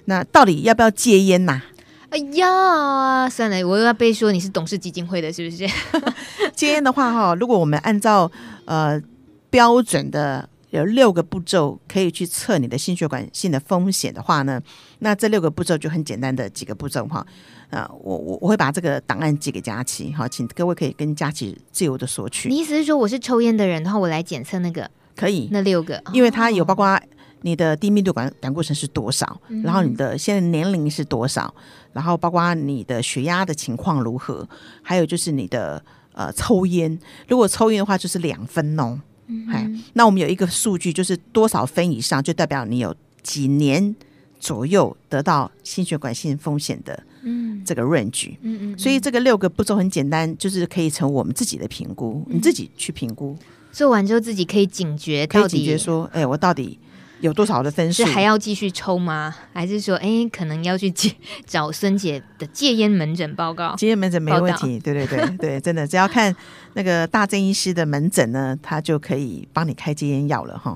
[0.05, 1.61] 那到底要不要戒烟呐？
[2.09, 5.67] 哎呀，算了，我又要被说你是董事基金会的，是不是？
[6.55, 8.31] 戒烟的话哈，如果我们按照
[8.65, 9.01] 呃。
[9.51, 14.59] 标准的有六个步骤可以去测你的心血管性的风险的话呢，
[14.99, 17.25] 那这六个步骤就很简单的几个步骤哈。
[17.69, 22.49] 啊，我我我会把这个档案寄给佳琪，哈，请各位可以跟佳琪自由的索取。
[22.49, 26.99] 你意思是说我是抽烟的人，然后我来检测那个可以那六个，因为它有包括
[27.41, 31.53] 你的低密度管胆固醇是多少，嗯、然后你的现在年龄是多少，
[31.93, 34.47] 然后包括你的血压的情况如何，
[34.81, 35.81] 还有就是你的
[36.13, 38.99] 呃抽烟，如果抽烟的话就是两分哦。
[39.49, 43.95] 哎、嗯，那我们有一个数据，就是多少分以上，就代表你有几年
[44.39, 53.37] 左右得到心血管性风险的，嗯，这个 range，嗯嗯，所以这个六个步骤很简单，就是可以成我们自己的评估，你自己去评估，
[53.71, 56.79] 做完之后自己可以警觉，可以警觉说，哎，我到底。
[57.21, 58.03] 有多少的分数？
[58.03, 59.33] 是还要继续抽吗？
[59.53, 61.11] 还是说，哎，可能要去戒
[61.45, 63.75] 找孙姐的戒烟门诊报告？
[63.75, 66.35] 戒烟门诊没问题，对对对 对，真的，只要看
[66.73, 70.75] 那个大正医师的门诊呢，他就可以帮你开戒烟药了哈。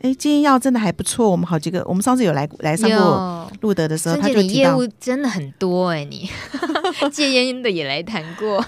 [0.00, 6.30] 哎、嗯，戒烟药真的还不错，我们好几个，我们上次有来来上过路德的时候，他就你业务真的很多哎，你
[7.12, 8.64] 戒烟的也来谈过。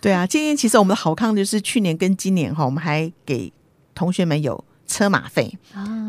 [0.00, 3.52] 对啊，戒烟其实我们的好康就是去年跟今年哈，我们还给
[3.94, 4.64] 同学们有。
[4.88, 5.56] 车马费，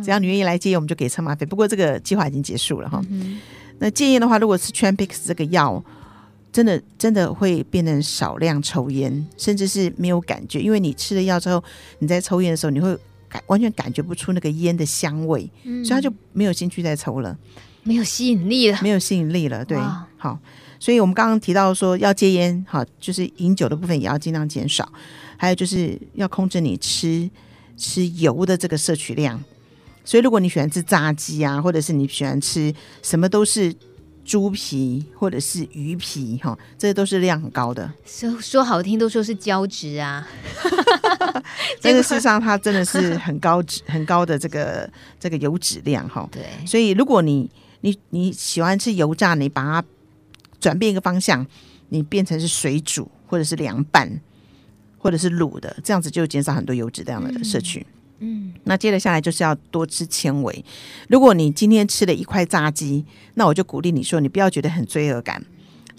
[0.03, 1.45] 只要你愿意来戒烟，我们就给车马费。
[1.45, 2.99] 不过这个计划已经结束了哈。
[3.09, 3.37] 嗯、
[3.79, 5.83] 那戒烟的话，如果是 Trampix 这个药，
[6.51, 10.61] 真的真的会变成少量抽烟，甚至是没有感觉。
[10.61, 11.61] 因为你吃了药之后，
[11.99, 17.37] 你在抽烟的时候，你会感完全感觉不出那个烟的香味，嗯、所以他就没有兴趣再抽了，
[17.83, 19.63] 没有吸引力了，没有吸引力了。
[19.65, 19.77] 对，
[20.17, 20.39] 好，
[20.79, 24.89] 所以我们刚刚提到说要戒烟，好，就是饮酒的部分也要尽量减少，
[25.35, 27.29] 还有就是要控制你吃。
[27.79, 29.41] 吃油的这个摄取量，
[30.03, 33.73] 所以如果你喜欢吃炸鸡啊，或者是你喜欢吃什么都是
[34.25, 37.89] 猪皮或者是鱼皮哈，这些都是量很高的。
[38.05, 40.27] 说说好听都说是胶质啊，
[41.81, 44.87] 但是事实上它真的是很高脂 很高的这个
[45.17, 46.27] 这个油脂量哈。
[46.31, 47.49] 对，所以如果你
[47.81, 49.87] 你你喜欢吃油炸，你把它
[50.59, 51.47] 转变一个方向，
[51.87, 54.21] 你变成是水煮或者是凉拌。
[54.99, 57.79] 或者是卤的，这样子就减少很多油脂这样的摄取。
[58.19, 60.63] 嗯，嗯，那接着下来就是要多吃纤维。
[61.07, 65.43] 如果你今天吃了一块炸鸡，那我就鼓励你说，你不要觉得很罪恶感。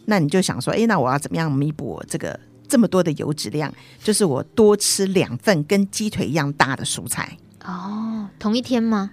[0.04, 3.72] 那你就想说，哎，那我要怎么样弥补我这个这么多的油脂量？
[4.02, 7.36] 就是我多吃两份跟鸡腿一样大的蔬菜。
[7.64, 9.10] 哦，同一天吗？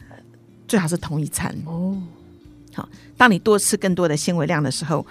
[0.68, 1.56] 最好是同一餐。
[1.66, 1.98] 哦，
[2.74, 5.06] 好，当你多吃更多的纤维量的时候，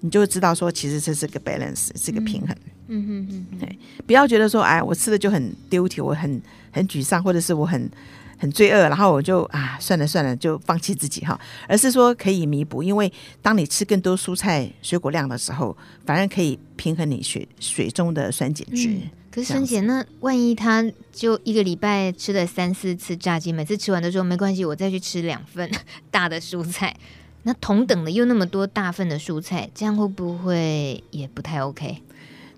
[0.00, 2.50] 你就会知道说，其实这是个 balance，是个平衡。
[2.50, 7.88] 嗯嗯哼哼，对，不要觉得说，哎，我吃的就很丢体，我很很沮丧，或者是我很
[8.36, 11.38] 很罪恶，然后我就啊，算了算了，就放弃自己哈。
[11.68, 18.88] 而是说可以弥补，因为当你吃更多蔬菜水果量的时候，反而可以平衡你血水中的酸碱值。
[18.88, 25.70] 嗯、可是孙姐，那万一他就一个礼拜吃了三四次炸鸡，每次吃完都说没关系，我再去吃两份
[26.10, 26.96] 大的蔬菜，
[27.44, 32.02] 那同等的又那么多大份的蔬菜，这样会不会也不太 OK？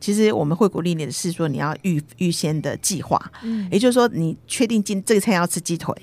[0.02, 5.94] 其实我们会鼓励你的是说，你要预预先的计划，嗯，也就是说，你确定今这个餐要吃鸡腿，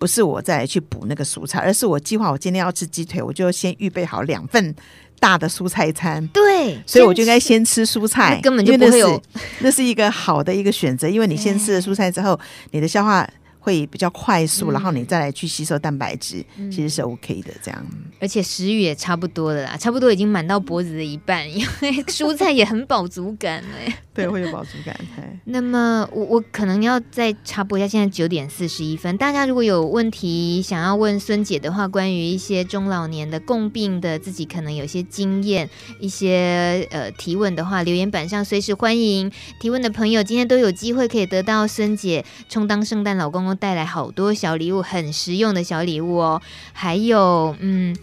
[0.00, 4.74] 不是我再去补那个蔬菜，而是我计划我今天要吃鸡腿，我就先预备好两份
[5.20, 9.22] 大的蔬菜餐，对，所以我就应该先吃蔬菜，根本就不会有，
[9.62, 12.38] 那是一个好的一个选择，因为你先吃了蔬菜之后，
[12.72, 13.24] 你的消化。
[13.66, 17.52] 会比较快速，然后你再来去吸收蛋白质，嗯、其实是 OK 的。
[17.60, 17.84] 这样，
[18.20, 23.92] 而且食欲也差不多了啦，差不多已经满到脖子的一半，因为 蔬菜也很饱足感哎。
[24.14, 24.96] 对，会有饱足感。
[25.44, 35.68] 那么我我可能要再插播一下，现在九点四十一分，大家如果有问题想要问孙姐的话，关于一些中老年的共病的，自己可能有些经验，
[36.00, 43.55] 一些呃提问的话，留言板上随时欢迎提问的朋友，今天都有机会可以得到孙姐充当圣诞老公公。
[43.56, 46.40] 带来好多小礼物，很实用的小礼物哦。
[46.72, 47.96] 还有，嗯，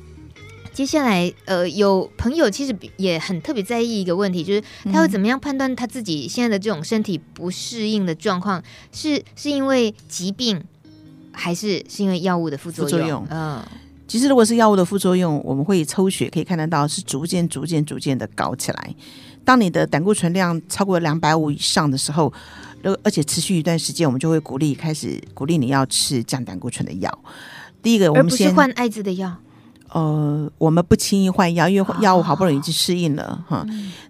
[0.73, 8.61] 接下来，呃，有朋友其实也很特别在意一个问题，就是他会怎么样判断他自己现在的这种身体不适应的状况，
[8.91, 10.63] 是是因为疾病，
[11.31, 13.25] 还是是因为药物的副作用？
[13.29, 13.63] 嗯，
[14.07, 18.95] 其实如果是药物的副作用，我们会抽血可以看得到，是逐渐、逐渐、逐渐的高起来。
[19.45, 22.31] 当你的胆固醇量超过两百五以上的时候，
[22.83, 27.19] 而而且持续一段时间，我们就会鼓励开始鼓励你要吃降胆固醇的药。
[27.81, 29.35] 第一个，我们先换艾滋的药。
[29.89, 33.63] 呃，我们不轻易换药，因为药物好不容易去适应了哈。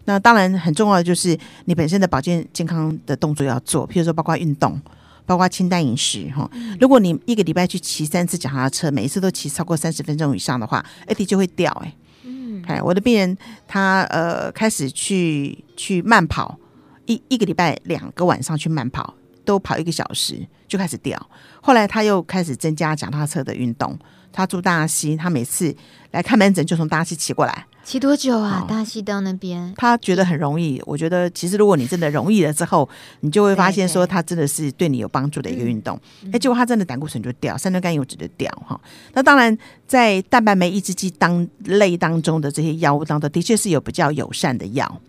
[0.06, 4.80] 那当然很重要的就是你本身的保健健康的动作要做，譬如说包括运动，
[5.26, 6.50] 包括清淡饮食哈。
[6.80, 11.96] 如果你一个礼拜去骑三次脚踏车，每一次都骑超过三十分钟以上的话，AT 就会掉哎、欸。
[12.24, 16.58] 嗯，哎，我的病人他呃开始去去慢跑，
[17.06, 19.14] 一一个礼拜两个晚上去慢跑，
[19.46, 21.30] 都跑一个小时就开始掉。
[21.62, 23.98] 后来他又开始增加脚踏车的运动。
[24.36, 25.76] 他住大溪，他每次
[26.10, 27.68] 来看门诊就从大溪骑过来。
[27.84, 28.64] 骑多久啊？
[28.64, 29.72] 哦、大溪到那边？
[29.78, 30.82] 他觉得很容易。
[30.88, 32.90] 我觉得其实如果你真的容易了之后，
[33.20, 36.00] 你就会发现说，他真的是对你有帮助的一个运动。
[36.32, 38.80] 哎，结果他真的胆固醇就掉，三酸甘油酯就掉哈。
[39.14, 45.00] 那当然，在蛋白酶抑制剂当类当中的这些药物当中，的确是有比较友善的药，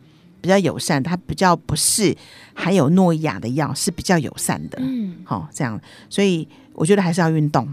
[0.44, 2.14] 比较友善，它比较不是
[2.52, 4.76] 含有诺亚的药，是比较友善的。
[4.78, 5.80] 嗯，好，这样，
[6.10, 7.66] 所以我觉得还是要运动。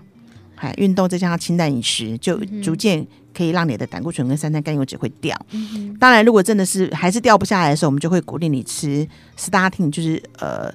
[0.56, 5.38] 哎，运动再加上清淡饮食，就逐渐可以让你的胆固醇跟三酸甘油酯会掉。
[5.52, 9.06] 嗯、当然，如果真的是还是掉不下来的时候，我们就会鼓励你吃
[9.38, 10.74] statin，就是呃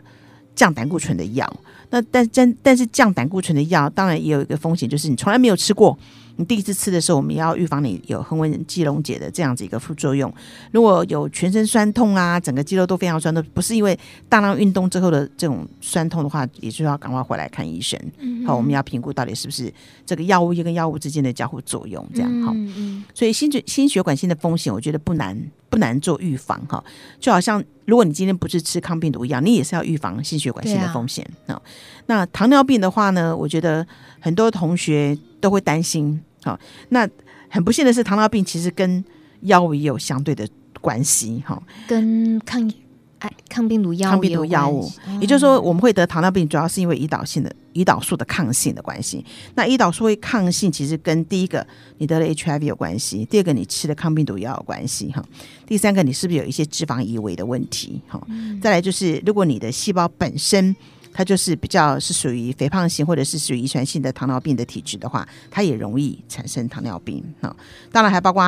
[0.54, 1.50] 降胆固醇的药。
[1.88, 5.98] 那但但但是降胆固醇的药，当然也有一个风险，就是你从来没有吃过。
[6.36, 10.32] 你第一次吃的时候，我们要预防你有恒温肌溶解的这样子一个副作用。
[10.70, 17.98] 如果有全身酸痛啊，整个肌肉都非常酸痛，不是因为大量运动之后的这种酸痛的话，也就要赶快回来看医生。
[18.18, 19.72] 嗯、好，我们要评估到底是不是
[20.04, 22.52] 这个药物跟药物之间的交互作用，这样好。
[22.54, 25.38] 嗯嗯，所以心血心血管性的风险，我觉得不难
[25.70, 26.82] 不难做预防哈。
[27.18, 31.60] 就好像如果你今天不是吃抗病毒一样，你也是要预防心血管性的风险啊。
[32.06, 33.86] 那糖尿病的话呢，我觉得
[34.20, 36.20] 很多同学都会担心。
[36.44, 36.58] 好，
[36.90, 37.08] 那
[37.48, 39.04] 很不幸的是，糖尿病其实跟
[39.40, 40.48] 药物也有相对的
[40.80, 42.72] 关系，哈，跟抗
[43.18, 44.88] 哎抗病毒药抗病毒药物，
[45.20, 49.24] 也就是说，我们会得糖尿病，主要是因为胰岛性的胰岛素的抗性的关系。
[49.56, 51.66] 那胰岛素会抗性，其实跟第一个
[51.98, 55.24] 你得了 HIV 有关系，第二个你吃的抗病毒药有关系，哈，
[55.66, 58.24] 第三个你是不是有一些脂肪移位的问题，哈，
[58.62, 60.76] 再来就是如果你的细胞本身。
[61.16, 67.56] 它就是比较是属于肥胖型或者是属于遗传性的糖尿病的体质的话，它也容易产生糖尿病啊。
[67.90, 68.42] 当然还包括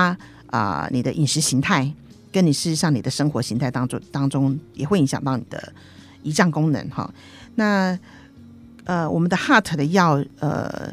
[0.50, 1.90] 啊、你的饮食形态，
[2.30, 5.72] 跟你事实上你的生活形态当中当中也会影响到你的
[6.22, 7.10] 胰脏功能哈。
[7.54, 7.98] 那
[8.84, 10.92] 呃我们的 heart 的药呃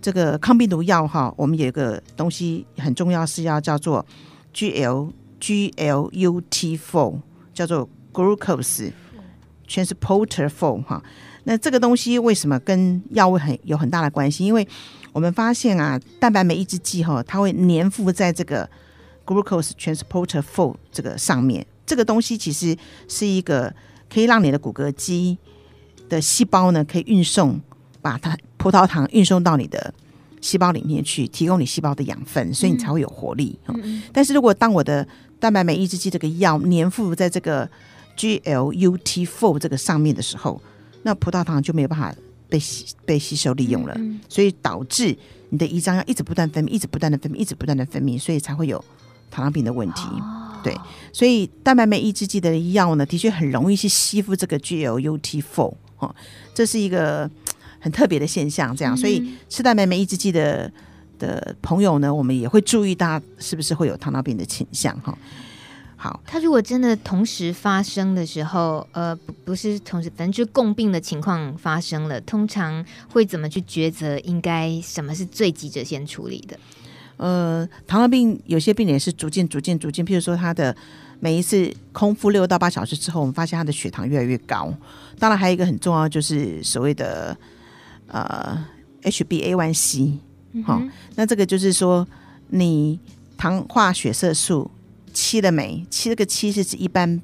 [0.00, 4.04] 这个抗病毒药哈，我们有一个东西很重要是要叫做
[4.54, 7.20] GL GLUT4
[7.52, 8.90] 叫做 glucose。
[9.66, 11.02] Transporter four 哈，
[11.44, 14.44] 那这个东西为什么跟药物很有很大的关系？
[14.44, 14.66] 因为
[15.12, 18.68] 我们发现啊，蛋白酶抑制剂哈，它会粘附在这个
[19.24, 21.66] glucose transporter four 这个上面。
[21.86, 22.76] 这个东西其实
[23.08, 23.74] 是一个
[24.12, 25.38] 可以让你的骨骼肌
[26.08, 27.60] 的细胞呢，可以运送
[28.02, 29.92] 把它葡萄糖运送到你的
[30.40, 33.58] 细胞里面去，提供你细胞的养分，所以你才会有活力。
[33.68, 35.06] 嗯、但是如果当我的
[35.40, 37.68] 蛋白酶抑制剂这个药粘附在这个
[38.16, 40.60] GLUT4 这个上面的时候，
[41.02, 42.14] 那葡萄糖就没有办法
[42.48, 45.16] 被吸被吸收利用了，嗯嗯，所以导致
[45.50, 48.82] 你的胰脏要一直不断分泌，一直不断的分泌，一直不断的分泌，所以才会有
[49.30, 50.02] 糖尿病的问题。
[50.02, 50.76] 哦、对，
[51.12, 56.14] 所以蛋白酶抑制剂的药呢，的确很容易去吸附这个 GLUT4 哦，
[56.54, 57.28] 这是一个
[57.80, 58.74] 很特别的现象。
[58.76, 60.70] 这样，所以吃蛋白酶抑制剂的
[61.18, 65.16] 的朋友呢，我们也会注意大家是不是会有糖尿病的倾向哈。
[66.04, 74.18] 好，他如果真的同时发生的时候，呃，不不是同时，反正就共病的情况发生了，通常会怎么去抉择？
[74.18, 76.58] 应该什么是最急着先处理的？
[77.16, 80.76] 呃，糖尿病有些病人是逐渐、逐渐、逐渐，譬如说他的
[81.20, 84.74] 每一次空腹六到八小时之后，我们发现他的血糖越来越高。
[85.18, 87.34] 当然，还有一个很重要，就是所谓的
[88.08, 88.62] 呃
[89.04, 90.18] HbA1c，
[90.66, 90.82] 好，
[91.14, 92.06] 那这个就是说
[92.48, 93.00] 你
[93.38, 94.70] 糖化血色素。
[95.14, 95.86] 七了没？
[95.88, 97.22] 七这个七是指一般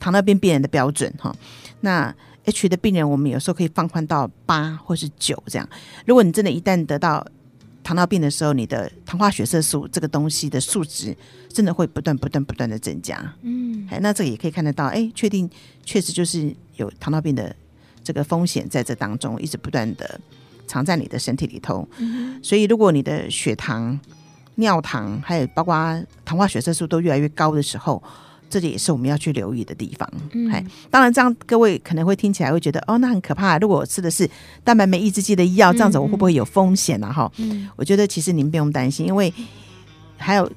[0.00, 1.32] 糖尿病病人的标准哈。
[1.82, 2.12] 那
[2.46, 5.68] H 的病人，我们有时候可以放宽到八或是九这样。
[6.06, 7.26] 如果你真的一旦得到
[7.84, 11.16] 糖尿病的时候，你的糖化血色素这个东西的数值
[11.48, 13.34] 真的会不断不断不断的增加。
[13.42, 15.48] 嗯，哎，那这个也可以看得到，哎，确定
[15.84, 17.54] 确实就是有糖尿病的
[18.02, 20.20] 这个风险在这当中一直不断的
[20.66, 21.88] 藏在你的身体里头。
[21.98, 23.98] 嗯，所以如果你的血糖
[24.56, 25.74] 尿糖，还有包括
[26.24, 28.02] 糖化血色素都越来越高的时候，
[28.48, 30.10] 这里也是我们要去留意的地方。
[30.32, 30.50] 嗯，
[30.90, 33.58] 当然这样各位可能会听起来会觉得哦，那很可怕。
[33.58, 34.28] 如果我吃的是
[34.64, 37.12] 蛋白酶抑制剂的药，这样子我会不会有风险呢？
[37.12, 39.32] 哈，嗯，我觉得其实您不用担心，因为
[40.16, 40.50] 还有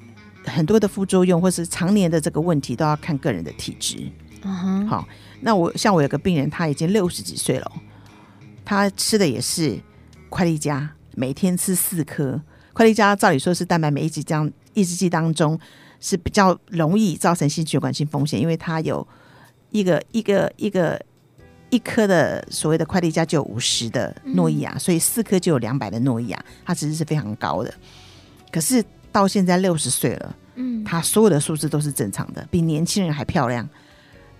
[0.45, 3.97] 很多的副作用，或是常年的这个问题都要看个人的体质。
[4.43, 5.07] 嗯哼，好，
[5.41, 7.69] 那我像我有个病人，他已经六十几岁了，
[8.63, 9.77] 他吃的也是
[10.29, 12.39] 快利佳，每天吃四颗。
[12.73, 14.33] 快递加照理说是蛋白酶抑制剂
[14.73, 15.59] 抑制剂当中
[15.99, 19.05] 是比较容易造成心血管性风险，因为它有
[19.71, 20.99] 一个一个一个
[21.69, 27.73] 一颗的所谓的快递加就有五十的诺伊亚，所以四颗就有两百的诺伊亚，它其实是非常高的。
[28.51, 33.67] 可是到现在六十岁了，嗯，他所有的数字都是正常的，比年轻人还漂亮。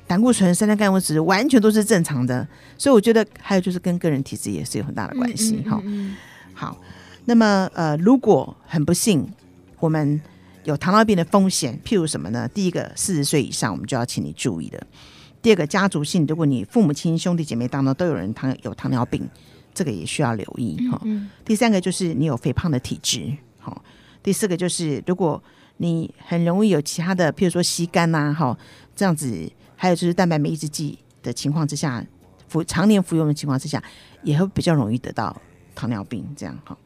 [0.08, 6.18] 胆固醇、三酸甘油酯完全都是正常的，所以我觉得还有就是跟个人体质也是有很大的关系哈、嗯嗯嗯。
[6.54, 6.78] 好。
[7.26, 9.28] 那么，呃，如果很不幸，
[9.80, 10.20] 我们
[10.64, 12.48] 有糖尿病的风险，譬如什么呢？
[12.48, 14.80] 第一个，四十岁以上，我们就要请你注意的；
[15.42, 19.28] 第二个，家族性，如果你父母亲、兄弟姐妹当中都有人糖有糖尿病，
[19.74, 21.30] 这个也需要留意哈、嗯嗯。
[21.46, 23.84] 第三个就是你有肥胖的体质，好。
[24.22, 25.42] 第四个就是如果
[25.78, 28.58] 你很容易有其他的，譬如说吸肝呐，哈，
[28.96, 32.06] 这样子，还有就是蛋白酶抑制剂的情况之下，
[32.50, 33.82] 服常年服用的情况之下，
[34.24, 35.34] 也会比较容易得到
[35.74, 36.78] 糖尿病，这样哈。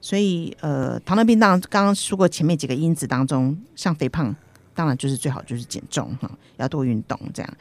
[0.00, 4.34] 所以，呃，糖尿病当然刚刚说过前面几个因子当中，像肥胖，
[4.74, 7.54] 当然就是最好就是减重哈，要多运动这样。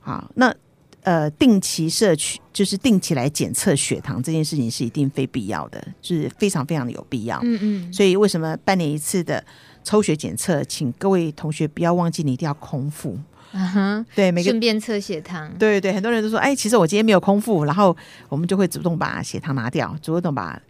[0.00, 0.54] 好，那
[1.02, 7.40] 呃，定期摄取就是定期来检测血糖这件事情是一定非必要的，就是非常非常的有必要。
[7.42, 7.92] 嗯嗯。
[7.92, 9.42] 所以为什么半年一次的
[9.82, 13.18] 抽血检测，请各位同学不要忘记，你一定要空腹。
[13.52, 14.06] 嗯哼。
[14.14, 15.50] 对，每个顺便测血糖。
[15.58, 17.96] 对对，很多人都说，哎，其实我今天没有空腹，然后
[18.28, 20.60] 我们就会主动把血糖拿掉，主动把。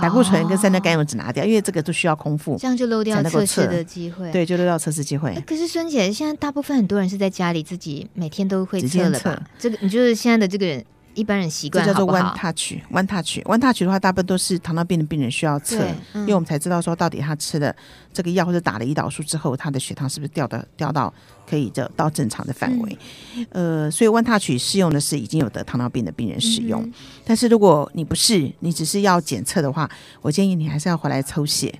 [0.00, 4.30] 胆固醇跟三酸甘油脂拿掉，因为这个都需要空腹，这样就漏掉测试的机会。
[4.32, 5.34] 对，就漏掉测试机会。
[5.46, 9.42] 可是孙姐，现在大部分很多人是在家里自己每天都会测了吧？
[9.58, 10.84] 这个你就是现在的这个人。
[11.18, 17.74] 一般人习惯叫做 One Touch，One Touch，One Touch 的话，大部分都是糖尿病的病人需要测，嗯，因为我们才知道说到底他吃了
[18.12, 21.12] 这个药或者打了胰岛素之后，他的血糖是不是掉的掉到
[21.48, 22.98] 可以的到正常的范围，
[23.34, 23.46] 嗯。
[23.50, 26.92] 呃，所以 One Touch 适用的是已经有得糖尿病的病人使用，嗯，
[27.24, 29.90] 但是如果你不是，你只是要检测的话，
[30.22, 31.74] 我建议你还是要回来抽血。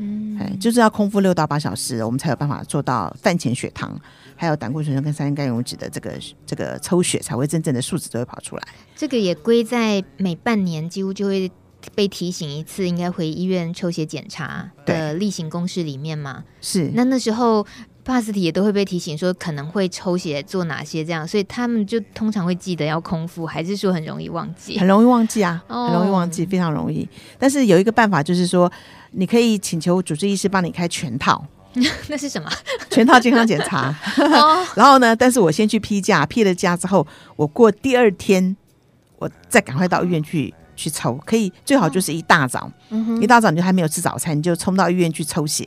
[0.00, 4.00] 嗯，哎，就是要空腹六到八小时，我们才有办法做到饭前血糖。
[4.40, 6.12] 还有胆固醇跟三酸甘油酯的这个
[6.46, 8.62] 这个抽血，才会真正的数值都会跑出来。
[8.94, 11.50] 这个也归在每半年几乎就会
[11.94, 16.44] 被提醒一次，应该回医院抽血检查的例行公事里面嘛。
[16.60, 16.92] 是。
[16.94, 17.66] 那那时候
[18.04, 24.78] 帕斯提也都会被提醒说可能会抽血做哪些这样，所以他们就通常会记得要空腹，还是说很容易忘记？
[24.78, 27.08] 很容易忘记啊，很容易忘记，非常容易。
[27.38, 28.70] 但是有一个办法，就是说
[29.10, 31.44] 你可以请求主治医师帮你开全套。
[32.08, 32.50] 那是什么？
[32.90, 33.94] 全套健康检查。
[34.74, 35.14] 然后呢？
[35.14, 38.56] 但是我先去批假，批了假之后，我过第二天，
[39.18, 41.14] 我再赶快到医院去去抽。
[41.24, 42.70] 可以最好就是一大早，
[43.20, 45.66] 一大早你就还没有吃早餐，你就冲到医院去抽血。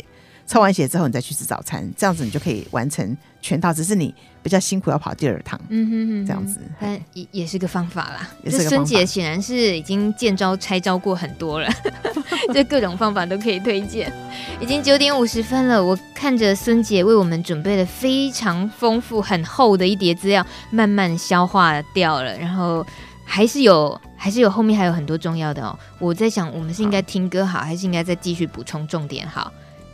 [0.51, 3.71] 抽完血之后，你再去吃早餐，这样子你就可以完成全套。
[3.71, 5.57] 只是你比较辛苦，要跑第二趟。
[5.69, 8.29] 嗯哼哼，这样子，但也也是个方法啦。
[8.43, 11.69] 这孙姐显然是已经见招拆招过很多了，
[12.53, 14.11] 这各种方法都可以推荐。
[14.59, 22.37] 已经九点五十分了，我看着孙姐为我们准备了非常丰富、很厚的一叠资料，慢慢消化掉了。
[22.37, 22.85] 然后
[23.23, 25.79] 还是有，还是有后面还有很多重要的哦。
[25.97, 29.49] 我在想，我们是应该听歌好，好还是应该再继续补充重点好？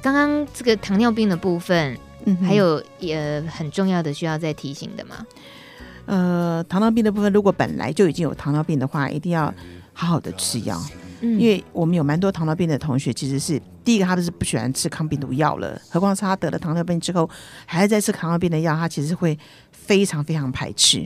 [0.08, 5.28] 刚刚这个糖尿病的部分，嗯，还有也很重要的需要再提醒的吗？
[6.06, 9.54] 呃，糖尿病的部分，如果本来就已经有糖尿病的话，一定要
[9.92, 10.82] 好好的吃药，
[11.20, 17.30] 嗯，因为我们有蛮多糖尿病的同学，其实是第一个他都是不喜欢吃抗病毒药了，何况是他得了糖尿病之后
[17.66, 19.38] 还在吃糖尿病的药，他其实会
[19.74, 21.06] 非常非常排斥。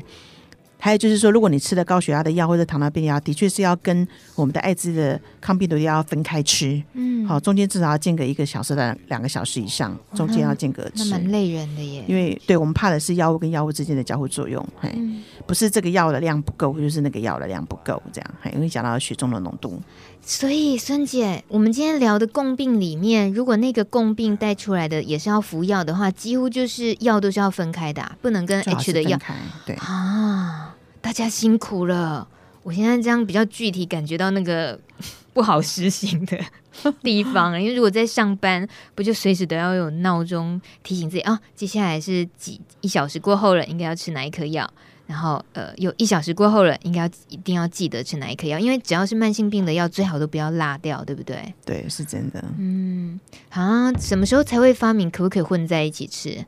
[0.84, 6.82] 还有就是说，如果你吃了高血压的药或者糖尿病药，的确是要跟我们的艾滋的抗病毒药要分开吃。
[6.94, 11.04] 嗯，好，中间至少要间隔一个小时到两个小时以上，中间要间隔吃。
[11.04, 12.04] 那蛮累人的耶。
[12.08, 19.80] 因为对我们怕的是药物跟药物之间的交互作用，嘿，嗯、不是这个药的量不够，就是那个药的量不够，这样很容易讲到血中的浓度。
[20.24, 29.20] 所以孙姐，我们今天聊的共病里面，如果那个共病带出来的也是要服药的话，几乎就是药都是要分开的、啊，不能跟 H 的药。
[29.64, 30.71] 对啊。
[31.02, 32.28] 大家辛苦了，
[32.64, 34.80] 我现在这样比较具体感觉到那个
[35.34, 36.38] 不好实行的
[37.02, 44.72] 地方，因为如果在上班，不就随时都要有闹钟提醒自己啊，接下来是几一小时过后了，应该要吃哪一颗药。
[45.08, 51.54] 然后呃，有一小时过后了，应该要一定要记得吃哪一颗药，因为只要是慢性病的药，最好都不要落掉，对不对？
[51.66, 52.42] 对，是真的。
[52.58, 56.46] 嗯，好啊，什么时候才会发明可不可以混在一起吃？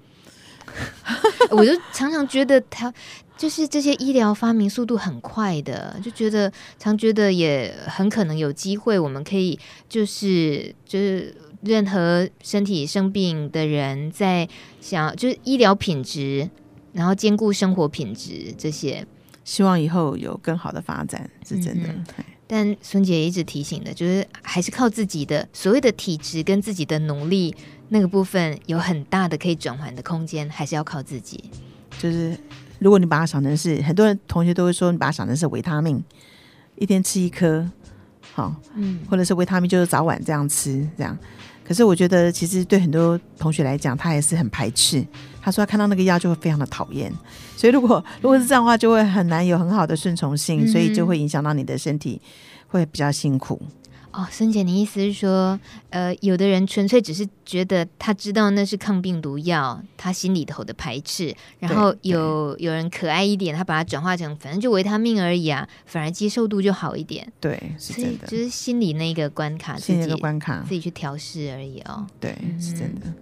[1.51, 2.93] 我就常常觉得他
[3.35, 9.59] 就是这些医疗发明速度很快的，就觉得常觉得也很可能有机会，我们可以
[9.89, 14.47] 就是就是任何身体生病的人在
[14.79, 16.49] 想就是医疗品质，
[16.93, 19.05] 然后兼顾生活品质这些，
[19.43, 21.89] 希望以后有更好的发展是真的。
[21.89, 22.05] 嗯、
[22.53, 27.55] 但孙姐也一直提醒的，就是还是靠自己的所谓的体质跟自己的努力。
[27.89, 31.43] 那个部分有很大的可以转换的空间，还是要靠自己。
[31.97, 32.37] 就是
[32.77, 36.03] 如果你把它想成是，很多人同学都会说，你把它想成是维他命，
[36.75, 37.67] 一天吃一颗，
[38.33, 41.17] 好，嗯，或者是维他命就是早晚这样吃，这样。
[41.65, 45.03] 可是我觉得，其实对很多同学来讲，他也是很排斥。
[45.43, 47.11] 他说他看到那个药就会非常的讨厌，
[47.57, 52.21] 所以如果如果是这样的话，就会很难有很好的顺从性，所以就会影响到你的身体，
[52.67, 53.61] 会比较辛苦。
[54.13, 67.27] 哦，孙姐，你意思是说，呃，有的人纯粹只是觉得他知道那是抗病毒药，他心里头的排斥，然后有有人可爱一点，他把它转化成反正就维他命而已啊，反而接受度就好一点。
[67.41, 72.05] 对，是真的，就是心里那个关卡，心里的关卡，自己去调试而已哦。
[72.19, 73.07] 对，是真的。
[73.07, 73.13] 嗯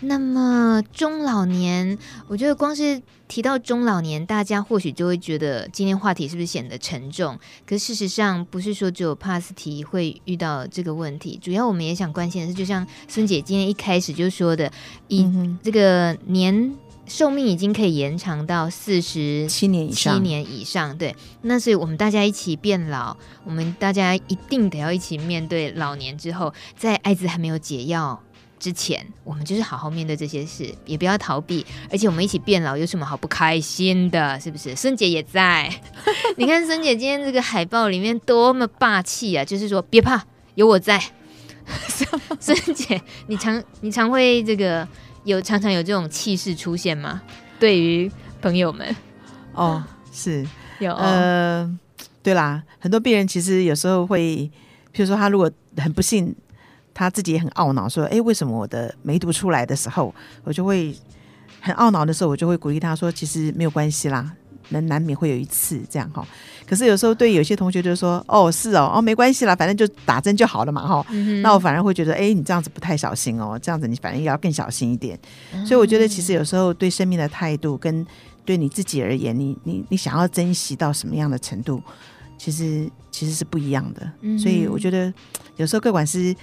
[0.00, 7.38] 那么中老年，我觉得光是提到中老年，大家或许就会觉得今天话题是不是显得沉重？
[7.66, 14.70] 可事实上，不是说只有帕斯提会遇到这个问题，主要我们也想关心的是，就像孙姐今天一开始就说的，
[15.08, 15.26] 以
[15.62, 16.74] 这个年
[17.06, 21.14] 寿命已经可以延长到四十七年以上，七年以上，对。
[21.42, 28.22] 那所以我们大家一起变老，我们大家一定得要一起面对老年之后，在艾滋还没有解药
[28.64, 31.66] 之前，我们就是好好面对这些事，也不要逃避。
[31.90, 34.40] 而且我们一起变老，有什么好不开心的？
[34.40, 34.74] 是不是？
[34.74, 35.70] 孙姐也在。
[36.38, 39.44] 你看孙姐今天这个海报里面多么霸气啊！
[39.44, 40.98] 就是说，别怕，有我在。
[42.40, 44.88] 孙姐，你常你常会这个
[45.24, 47.20] 有常常有这种气势出现吗？
[47.60, 48.10] 对于
[48.40, 48.96] 朋友们，
[49.52, 50.46] 哦，是
[50.78, 51.78] 有、哦、呃，
[52.22, 54.50] 对啦，很多病人其实有时候会，
[54.94, 56.34] 譬如说他如果很不幸。
[56.94, 60.14] 他自己也很懊恼，说：“哎，为什么我的没读出来的时候，
[60.44, 60.96] 我就会
[61.60, 64.32] 很懊恼的时候，我就会鼓励他说，其实没有关系啦，
[64.68, 66.24] 能难免会有一次这样哈。
[66.66, 71.04] 可是有时候对有些同学就说，哦，是哦，哦，没关系啦，反正就打针就好了嘛哈。
[71.10, 75.18] 嗯、那我反而会觉得，哎，你这样子不太小心哦，这样子你反正也要更小心一点。
[75.52, 78.06] 嗯、所以我觉得，其实有时候对生命的态度，跟
[78.44, 81.82] 对你自己而言，你你你想要珍惜到什么样的程度，
[82.38, 84.10] 其实其实是不一样的。
[84.20, 85.12] 嗯、所以我觉得
[85.56, 86.34] 有时候各管师。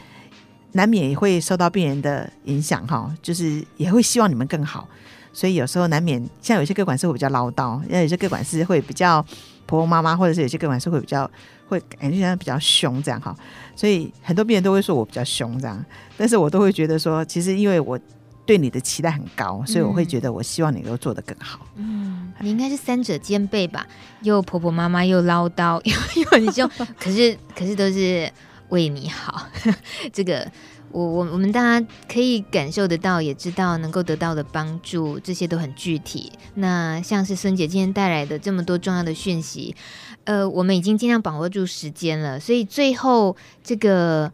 [0.74, 4.88] 难免也会受到病人的影响，哈，就是也会希望你们更好，
[5.34, 9.22] 所以有时候难免像有些个管师会比较唠叨，因为有些个管师会比较
[9.66, 11.30] 婆婆妈妈，或者是有些个管师会比较
[11.68, 13.36] 会感觉像比较凶这样哈，
[13.76, 18.00] 所以很多病人都会说我比较凶这样，但是我都会觉得说，其实因为我
[18.46, 21.60] 对你的期待很高，所以我会觉得我希望你能够做得更好。
[21.76, 23.86] 嗯，你应该是三者兼备吧，
[24.22, 26.66] 又婆婆妈妈又唠叨，又又你就
[26.98, 28.32] 可是可是都是。
[28.72, 29.48] 为你好，
[30.12, 30.46] 这个
[30.92, 36.32] 我我我们大家可以感受得到，也知道能够得到的帮助，这些都很具体。
[36.56, 39.76] 那像是孙姐今天带来的这么多重要的讯息，
[40.24, 44.32] 呃，我们已经尽量把握住时间了，所以最后这个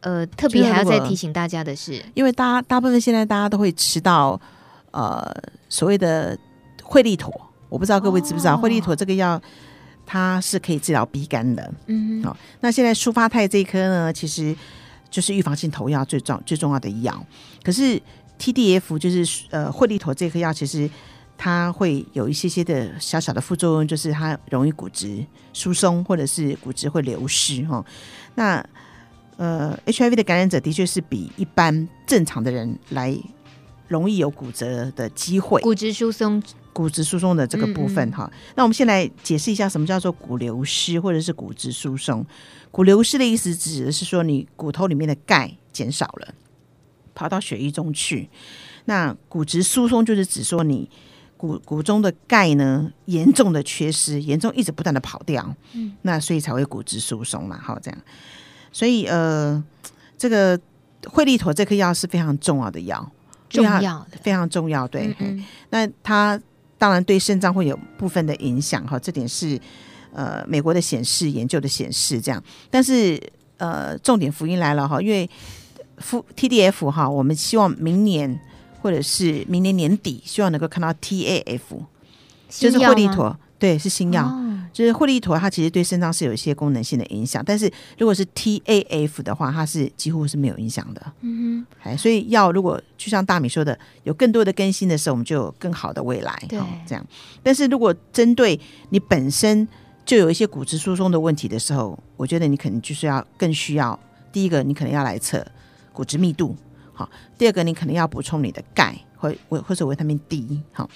[0.00, 4.40] 呃，特别还要再提醒大家的是，因为大大部分现在大家都会吃到
[4.92, 5.34] 呃
[5.68, 6.36] 所谓的
[6.82, 7.32] 惠利妥，
[7.68, 9.40] 我不知道各位知不知道惠利妥这个药。
[10.12, 12.36] 它是可以治疗鼻肝的，嗯，好。
[12.58, 14.52] 那现在舒发泰这一颗呢，其实
[15.08, 17.24] 就是预防性投药最重最重要的药。
[17.62, 18.02] 可是
[18.36, 20.90] TDF 就是呃惠利妥这颗药，其实
[21.38, 27.84] 它会有一些些的小小的副作用，就是它容易骨质疏松，或者是骨质会流失哈。
[28.34, 28.66] 那
[29.36, 33.16] 呃 HIV 的感染者的确是比一般正常的人来
[33.86, 36.42] 容易有骨折的机会，骨质疏松。
[36.72, 42.24] 骨质疏松的这个部分哈，嗯嗯，那我们先来解释一下什么叫做骨流失或者是骨质疏松。
[42.70, 46.32] 骨流失的意思指的是说你骨头里面的钙减少了，
[47.14, 48.28] 跑到血液中去。
[48.84, 50.88] 那骨质疏松就是指说你
[51.36, 58.00] 骨骨中的钙呢严重的缺失，严重一直不断的跑掉，嗯，那所以才会骨质疏松嘛，好这样。
[58.70, 59.62] 所以呃，
[60.16, 60.58] 这个
[61.08, 63.10] 惠利妥这颗药是非常重要的药，
[63.48, 66.40] 重要的非常重要，对，嗯嗯，那它。
[66.80, 69.60] 当然，对肾脏会有部分的影响哈，这点是
[70.14, 72.42] 呃美国的显示研究的显示这样。
[72.70, 73.22] 但是
[73.58, 75.28] 呃，重点福音来了哈，因为
[76.34, 78.40] TDF 哈，我们希望明年
[78.80, 81.60] 或者是明年年底，希望能够看到 TAF。
[82.48, 84.24] 就是惠利妥，对，是新药。
[84.24, 91.12] 哦就是惠利妥，它其实对肾脏是有一些功能性的影响，但是如果是 TAF 的话，它是几乎是没有影响的。
[91.20, 96.40] 嗯哎，所以药如果就像大米说的，有更多的更新的时候，我们就有更好的未来。
[96.48, 97.06] 对哦，这样。
[97.42, 98.58] 但是如果针对
[98.90, 99.66] 你本身
[100.04, 103.98] 就有一些骨质疏松的问题的时候，我觉得你可能就是要更需要
[104.32, 105.44] 第一个，你可能要来测
[105.92, 106.56] 骨质密度，
[106.92, 110.88] 好；第二个，你可能要补充你的钙或或或者维他命 D，好。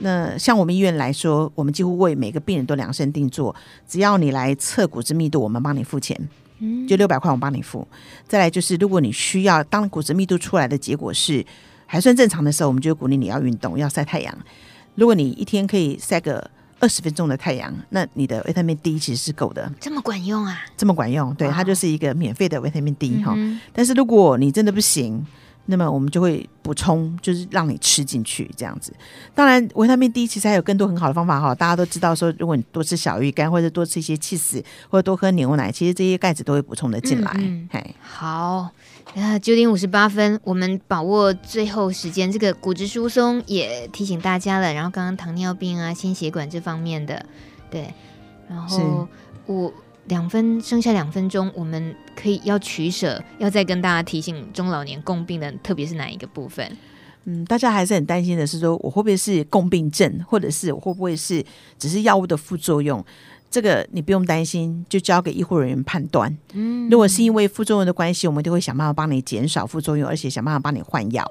[0.00, 3.54] 那像我们医院来说，我们几乎为每个病人都量身定做，
[3.86, 6.18] 只要你来测骨质密度，我们帮你付钱，
[6.58, 7.86] 嗯，就六百块，我帮你付。
[8.26, 11.44] 再来就是，如果你需要，当骨质密度出来的结果是
[11.86, 14.36] 还算正常的时候，我们就鼓励你要运动，要晒太阳。
[14.94, 20.64] 如果你一天可以晒个二十分钟的太阳，那你的维他命 D 其实是够的，这么管用啊？
[20.76, 23.60] 这么管用，对，它就是一个免费的维他命 D 哈、嗯。
[23.72, 25.26] 但是如果你真的不行，
[25.70, 28.92] 那么我们就会补充，就是让你吃进去这样子。
[29.34, 31.54] 当然，维他命 D 其实还有更多很好的方法哈。
[31.54, 37.32] 大家都知道说，如果你多吃小鱼干，或者多吃一些起司，或者多喝牛奶，其实这些钙质都会补充的进来。
[37.38, 38.70] 嗯嗯，好，
[39.14, 42.30] 啊，九点五十八分，我们把握最后时间。
[42.30, 44.74] 这个骨质疏松也提醒大家了。
[44.74, 47.24] 然后刚刚糖尿病啊、心血管这方面的，
[47.70, 47.92] 对。
[48.48, 49.08] 然后
[49.46, 49.72] 我
[50.06, 56.76] 两分剩下两分钟，我们可以要取舍，要再跟大家提醒中老年共病的，特别是哪一个部分？
[57.24, 61.44] 嗯，大家还是很担心的是说，我会不会是共病症，或者是我会不会是
[61.78, 63.02] 只是药物的副作用？
[63.50, 66.34] 这个你不用担心，就交给医护人员判断。
[66.52, 71.28] 嗯，如果是因为副作用的关系，我们就会想办法帮你减少副作用，而且想办法帮你换药。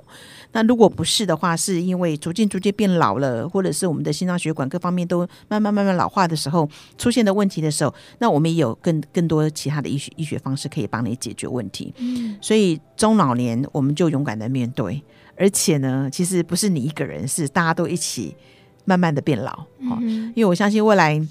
[0.51, 11.93] 那如果不是的话，是因为逐渐逐渐变老了，或者是我们的心脏血管各方面都慢慢慢慢老化的时候，出现的问题的时候，那我们也有更更多其他的医学医学方式可以帮你解决问题。
[11.99, 15.01] 嗯，所以中老年我们就勇敢的面对，
[15.37, 18.35] 而且呢，其实不是你一个人，是大家都一起
[18.83, 19.51] 慢慢的变老。
[19.51, 21.25] 哦，嗯因为我相信未来。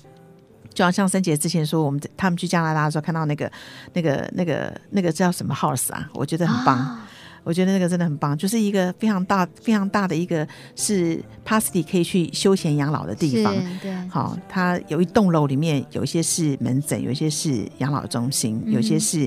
[0.73, 3.51] 就好像森姐之前说，我们他们去加拿大的时候看到那个、
[3.93, 6.79] 那个、那个、那个叫什么 house 啊，我觉得很棒。
[6.79, 6.99] 哦
[7.45, 10.47] 我觉得那个真的很棒，就是一个非常大、非常大的一个
[10.77, 13.55] 是 Pasty 可以去休闲养老的地方。
[13.81, 19.27] 对，好，它有一栋楼里面有一些是门诊，有一些是养老中心，有些是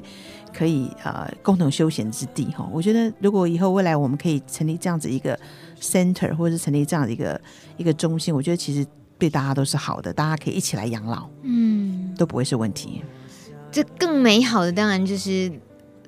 [0.54, 2.46] 可以呃共同休闲之地。
[2.52, 5.39] 哈，我觉得如果以后未来我们可以成立这样子一个
[5.80, 7.42] center，或者是成立这样的一个
[7.78, 8.86] 一个中心，我觉得其实
[9.22, 13.03] 对大家都是好的，大家可以一起来养老，嗯，都不会是问题。
[13.72, 15.51] 这更美好的当然就是。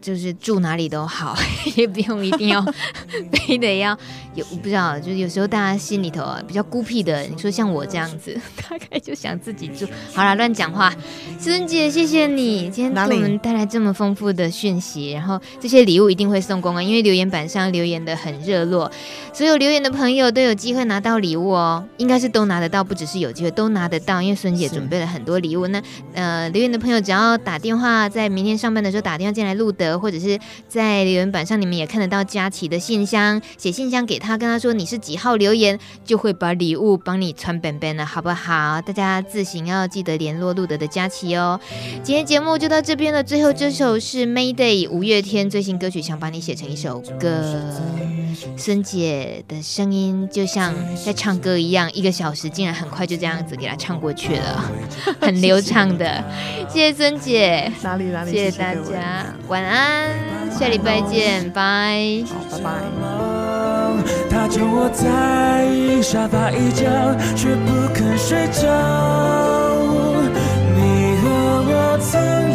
[0.03, 1.33] 就是住哪里都好，
[1.77, 2.61] 也不用一定要
[3.47, 3.97] 非得要
[4.35, 8.37] 有，我不知道，就是有时候大家心里头啊比较孤僻的，你说像我这样子，
[8.69, 9.87] 大概就想自己住。
[10.13, 10.93] 好啦，乱讲话。
[11.39, 18.91] 孙姐，谢谢你今天给我们带来这么丰富的讯息，然后这些礼物一定会送光啊，因为留言板上留言的很热络，
[19.31, 25.67] 所有留言的朋友都有机会拿到礼物哦，应该是都拿得到，不只是有机会，都拿得到，因为孙姐准备了很多礼物。
[25.67, 25.81] 那
[26.13, 29.92] 呃，留言的朋友只要打电话，在明天上班的时候打电话进来录的。
[29.97, 38.81] 或者是在留言板上，你们也看得到佳琪的信箱，写信箱给他，跟他说你是几号留言，就会把礼物帮你传本本了，好不好？
[38.81, 41.59] 大家自行要记得联络路德的佳琪哦。
[42.03, 47.63] 今天节目就到这边了，最后这首是 Mayday 五月天最新歌曲，想把你写成一首歌。
[48.57, 50.73] 孙姐的声音就像
[51.05, 54.71] 在唱歌一样，一个小时竟然很快就这样子给他唱过去了，
[55.21, 56.23] 很流畅的。
[56.67, 59.82] 谢谢孙姐，哪里哪里，谢谢大家，晚安，
[60.51, 62.67] 下礼拜见，拜，拜拜。
[64.29, 66.83] 他叫我在沙发一角，
[67.35, 68.61] 却不肯睡着。
[70.75, 71.23] 你和
[71.69, 72.11] 我曾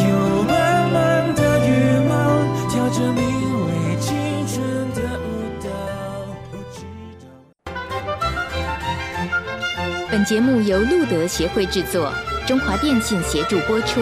[0.09, 0.97] 有满满
[1.35, 1.71] 的羽
[2.09, 2.11] 毛，
[2.69, 3.23] 跳着名
[3.67, 3.69] 为
[4.01, 4.07] 青
[4.47, 4.57] 春
[4.95, 5.27] 的舞
[5.63, 5.67] 蹈。
[6.51, 6.77] 不知
[7.63, 7.71] 道。
[10.11, 12.13] 本节目由路德协会制作，
[12.47, 14.01] 中华电信协助播出。